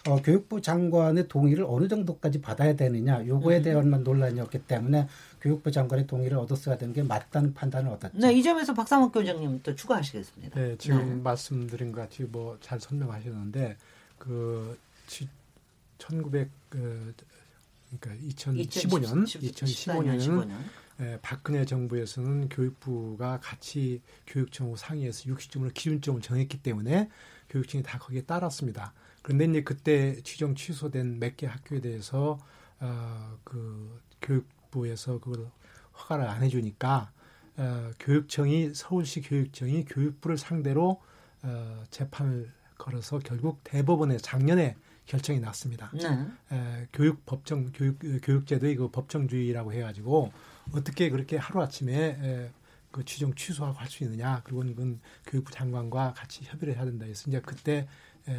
[0.07, 3.63] 어, 교육부 장관의 동의를 어느 정도까지 받아야 되느냐 요거에 음.
[3.63, 5.07] 대한 논란이었기 때문에
[5.41, 8.17] 교육부 장관의 동의를 얻었어야 되는 게 맞다는 판단을 얻었죠.
[8.17, 10.59] 네, 이 점에서 박상욱 교장님 또 추가하시겠습니다.
[10.59, 11.21] 네, 지금 네.
[11.21, 13.77] 말씀드린 것 같이 뭐 잘 설명하셨는데
[14.17, 14.77] 그
[15.97, 17.13] 1900 그,
[17.99, 20.51] 그러니까 2015년 2015년에는 2015년.
[21.01, 27.09] 예, 박근혜 정부에서는 교육부가 같이 교육청하고 상의해서 60점을 기준점을 정했기 때문에
[27.49, 28.93] 교육청이 다 거기에 따랐습니다.
[29.21, 32.39] 그런데 이제 그때 지정 취소된 몇 개 학교에 대해서
[32.79, 35.47] 어, 그 교육부에서 그걸
[35.97, 37.11] 허가를 안 해주니까
[37.57, 41.01] 어, 교육청이 서울시 교육청이 교육부를 상대로
[41.43, 45.89] 어, 재판을 걸어서 결국 대법원에 작년에 결정이 났습니다.
[46.49, 46.55] 네.
[46.55, 50.31] 에, 교육 법정 교육 교육제도의 그 법정주의라고 해가지고
[50.71, 52.51] 어떻게 그렇게 하루 아침에 에,
[52.91, 57.25] 그 취정 취소하고 할 수 있느냐 그리고 이건 교육부 장관과 같이 협의를 해야 된다 해서
[57.27, 57.87] 이제 그때 에,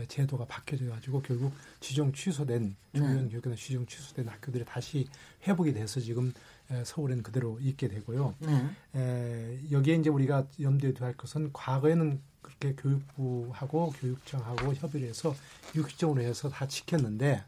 [0.08, 5.08] 제도가 바뀌어져 가지고 결국 취정 취소된 조영 교육이나 취정 취소된 학교들이 다시
[5.46, 6.32] 회복이 돼서 지금
[6.70, 8.34] 에, 서울에는 그대로 있게 되고요.
[8.40, 8.70] 네.
[8.94, 15.34] 에, 여기에 이제 우리가 염두에 둬야 할 것은 과거에는 그렇게 교육부하고 교육청하고 협의를 해서
[15.74, 17.42] 유기적으로 해서 다 지켰는데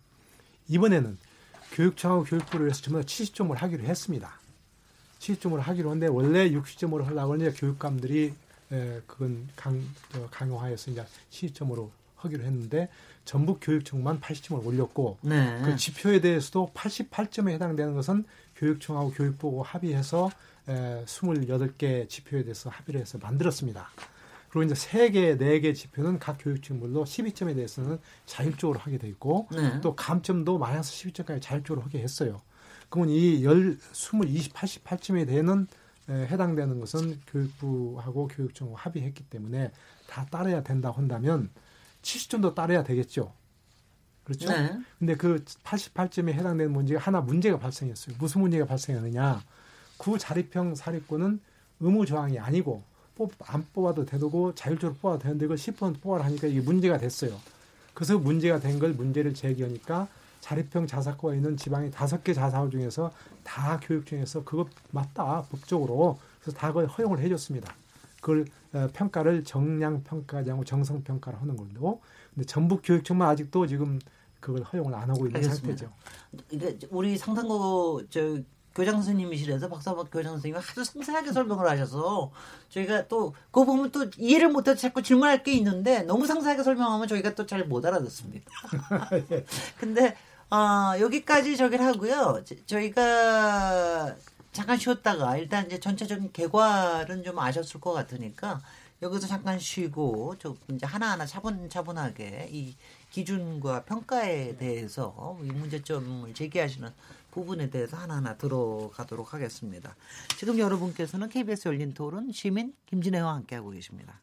[0.69, 1.19] 이번에는
[1.73, 4.41] 교육청하고 교육부를 해서 전부 다 70점을 하기로 했습니다.
[5.21, 8.35] 70점을 하기로 했는데 원래 60점으로 하려고 이제 교육감들이
[8.73, 11.91] 에, 그건 강, 저, 강요하여서 이제 70점으로
[12.25, 12.89] 하기로 했는데
[13.25, 15.61] 전북 교육청만 80점을 올렸고 네.
[15.65, 18.25] 그 지표에 대해서도 88점에 해당되는 것은
[18.57, 20.31] 교육청하고 교육부하고 합의해서
[20.69, 23.89] 에, 28개 지표에 대해서 합의를 해서 만들었습니다.
[24.51, 29.81] 그리고 이제 3개, 4개 지표는 각 교육청별로 12점에 대해서는 자율적으로 하게 돼 있고 네.
[29.81, 32.43] 또 감점도 마이너스 12점까지 자율적으로 하게 했어요.
[32.91, 35.67] 그러면 이 열, 20, 20, 88점에 되는
[36.11, 39.71] 에, 해당되는 것은 교육부하고 교육청하고 합의했기 때문에
[40.07, 41.49] 다 따라야 된다고 한다면
[42.03, 43.33] 70점도 따라야 되겠죠.
[44.25, 44.49] 그렇죠?
[44.51, 44.79] 네.
[44.99, 48.17] 근데 그 88점에 해당되는 문제가 하나 문제가 발생했어요.
[48.19, 49.43] 무슨 문제가 발생하느냐?
[49.97, 51.41] 구 자립형 사립고는
[51.81, 52.83] 의무 조항이 아니고
[53.15, 57.39] 뽑, 안 뽑아도 되고 자율적으로 뽑아도 되는데 이걸 10% 뽑아라 하니까 이게 문제가 됐어요.
[57.95, 60.09] 그래서 문제가 된 걸 문제를 제기하니까
[60.41, 63.13] 자립형 자사고가 있는 지방의 다섯 개 자사고 중에서
[63.45, 67.75] 다 교육청에서 그거 맞다 법적으로 그래서 다 그걸 허용을 해줬습니다.
[68.23, 72.01] 그걸 어, 평가를 정량 평가지 않고 정성 평가를 하는 걸로.
[72.33, 73.99] 근데 전북 교육청만 아직도 지금
[74.41, 75.87] 그걸 허용을 안 하고 있는 알겠습니다.
[76.49, 76.89] 상태죠.
[76.91, 78.39] 우리 상당고 저
[78.75, 82.31] 교장 선생님이시라서 박사박 교장 선생님이 하도 상세하게 설명을 하셔서
[82.71, 87.35] 저희가 또 그거 보면 또 이해를 못해서 자꾸 질문할 게 있는데 너무 상세하게 설명하면 저희가
[87.35, 88.51] 또 잘 못 알아듣습니다.
[89.79, 90.17] 근데
[90.51, 92.43] 어, 여기까지 저기를 하고요.
[92.45, 94.15] 저- 저희가
[94.53, 98.61] 잠깐 쉬었다가 일단 이제 전체적인 개괄은 좀 아셨을 것 같으니까
[99.01, 102.77] 여기서 잠깐 쉬고 좀 이제 하나하나 차분차분하게 이
[103.11, 106.89] 기준과 평가에 대해서 이 문제점을 제기하시는
[107.33, 109.97] 부분에 대해서 하나하나 들어가도록 하겠습니다.
[110.39, 114.21] 지금 여러분께서는 KBS 열린 토론 시민 김진애와 함께하고 계십니다.